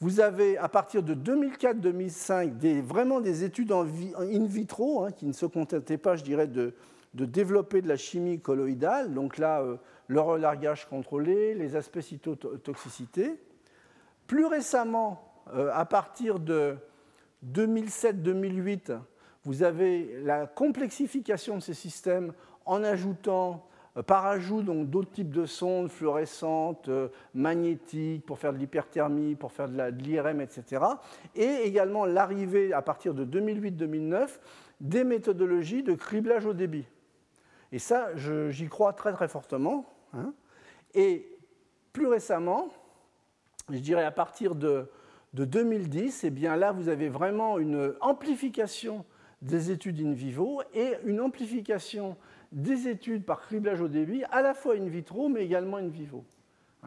[0.00, 5.46] vous avez à partir de 2004-2005 vraiment des études in vitro hein, qui ne se
[5.46, 6.74] contentaient pas, je dirais, de,
[7.14, 9.14] développer de la chimie colloïdale.
[9.14, 9.76] Donc là, euh,
[10.08, 13.40] le relargage contrôlé, les aspects cytotoxicité.
[14.26, 16.76] Plus récemment, euh, à partir de
[17.46, 18.98] 2007-2008,
[19.44, 22.32] vous avez la complexification de ces systèmes
[22.64, 23.66] en ajoutant
[24.02, 29.68] par ajout d'autres types de sondes fluorescentes, euh, magnétiques, pour faire de l'hyperthermie, pour faire
[29.68, 30.84] de l'IRM, etc.
[31.34, 34.40] Et également l'arrivée, à partir de 2008-2009,
[34.80, 36.86] des méthodologies de criblage au débit.
[37.70, 39.86] Et ça, j'y crois très très fortement.
[40.12, 40.32] Hein.
[40.94, 41.28] Et
[41.92, 42.68] plus récemment,
[43.70, 44.88] je dirais à partir de
[45.34, 49.04] de 2010, eh bien là, vous avez vraiment une amplification
[49.42, 52.16] des études in vivo et une amplification
[52.52, 56.24] des études par criblage au débit, à la fois in vitro, mais également in vivo.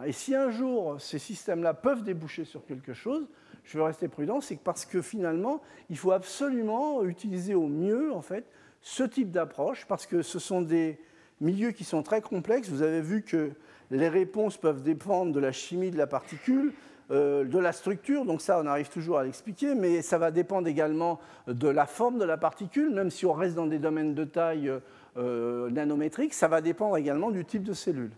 [0.05, 3.27] Et si un jour ces systèmes-là peuvent déboucher sur quelque chose,
[3.63, 8.21] je veux rester prudent, c'est parce que finalement, il faut absolument utiliser au mieux en
[8.21, 8.45] fait
[8.81, 10.99] ce type d'approche parce que ce sont des
[11.41, 12.69] milieux qui sont très complexes.
[12.69, 13.51] Vous avez vu que
[13.91, 16.73] les réponses peuvent dépendre de la chimie de la particule,
[17.09, 21.19] de la structure, donc ça on arrive toujours à l'expliquer, mais ça va dépendre également
[21.47, 24.71] de la forme de la particule, même si on reste dans des domaines de taille
[25.17, 28.11] euh, nanométrique, ça va dépendre également du type de cellule.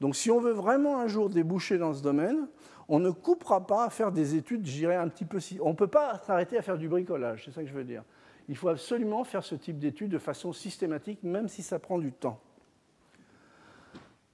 [0.00, 2.46] Donc si on veut vraiment un jour déboucher dans ce domaine,
[2.88, 5.38] on ne coupera pas à faire des études, je dirais un petit peu...
[5.60, 8.02] On ne peut pas s'arrêter à faire du bricolage, c'est ça que je veux dire.
[8.48, 12.12] Il faut absolument faire ce type d'études de façon systématique, même si ça prend du
[12.12, 12.38] temps.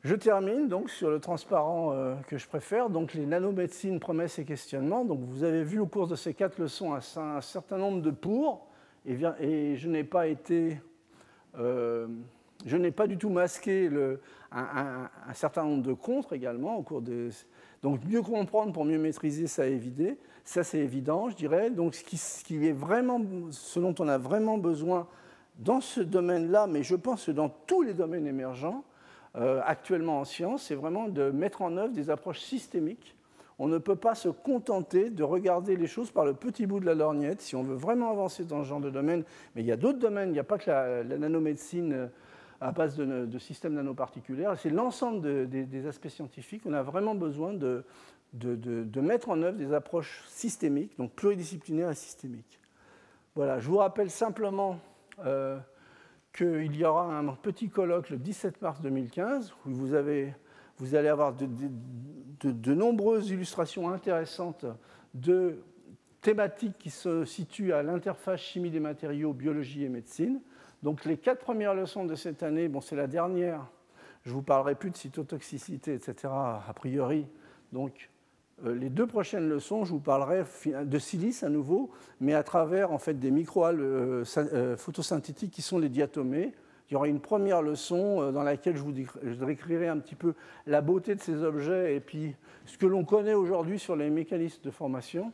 [0.04, 4.44] Je termine donc sur le transparent euh, que je préfère, donc les nanomédecines, promesses et
[4.44, 5.04] questionnements.
[5.04, 8.68] Donc vous avez vu au cours de ces quatre leçons un, certain nombre de pour,
[9.04, 10.80] et, je n'ai pas été,
[11.58, 12.06] euh,
[12.64, 13.90] je n'ai pas du tout masqué
[14.52, 17.30] un, certain nombre de contre également au cours de.
[17.82, 20.14] Donc mieux comprendre pour mieux maîtriser, ça évident,
[20.44, 21.70] ça c'est évident, je dirais.
[21.70, 23.20] Donc ce qui, ce qui est vraiment,
[23.50, 25.08] ce dont on a vraiment besoin
[25.58, 28.84] dans ce domaine-là, mais je pense que dans tous les domaines émergents,
[29.38, 33.14] euh, actuellement en science, c'est vraiment de mettre en œuvre des approches systémiques.
[33.60, 36.86] On ne peut pas se contenter de regarder les choses par le petit bout de
[36.86, 39.24] la lorgnette si on veut vraiment avancer dans ce genre de domaine.
[39.54, 42.06] Mais il y a d'autres domaines, il n'y a pas que la, nanomédecine euh,
[42.60, 46.62] à base de, systèmes nanoparticulaires, c'est l'ensemble des aspects scientifiques.
[46.66, 47.84] On a vraiment besoin de,
[48.96, 52.58] mettre en œuvre des approches systémiques, donc pluridisciplinaires et systémiques.
[53.36, 54.80] Voilà, je vous rappelle simplement
[55.24, 55.56] euh,
[56.38, 62.74] qu'il y aura un petit colloque le 17 mars 2015 où vous, allez avoir de,
[62.74, 64.64] nombreuses illustrations intéressantes
[65.14, 65.58] de
[66.20, 70.40] thématiques qui se situent à l'interface chimie des matériaux, biologie et médecine.
[70.84, 73.66] Donc les quatre premières leçons de cette année, bon, c'est la dernière.
[74.24, 76.28] Je vous parlerai plus de cytotoxicité, etc.
[76.32, 77.26] a priori.
[77.72, 78.10] Donc
[78.64, 80.42] les deux prochaines leçons, je vous parlerai
[80.84, 81.90] de silice à nouveau,
[82.20, 86.52] mais à travers en fait, des microalgues euh, euh, photosynthétiques qui sont les diatomées.
[86.90, 90.32] Il y aura une première leçon dans laquelle je vous décrirai un petit peu
[90.66, 94.62] la beauté de ces objets et puis ce que l'on connaît aujourd'hui sur les mécanismes
[94.62, 95.30] de formation.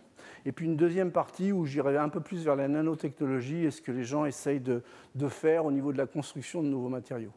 [0.46, 3.80] Et puis une deuxième partie où j'irai un peu plus vers la nanotechnologie et ce
[3.80, 7.32] que les gens essayent de faire au niveau de la construction de nouveaux matériaux.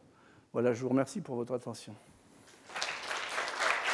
[0.52, 1.94] Voilà, je vous remercie pour votre attention.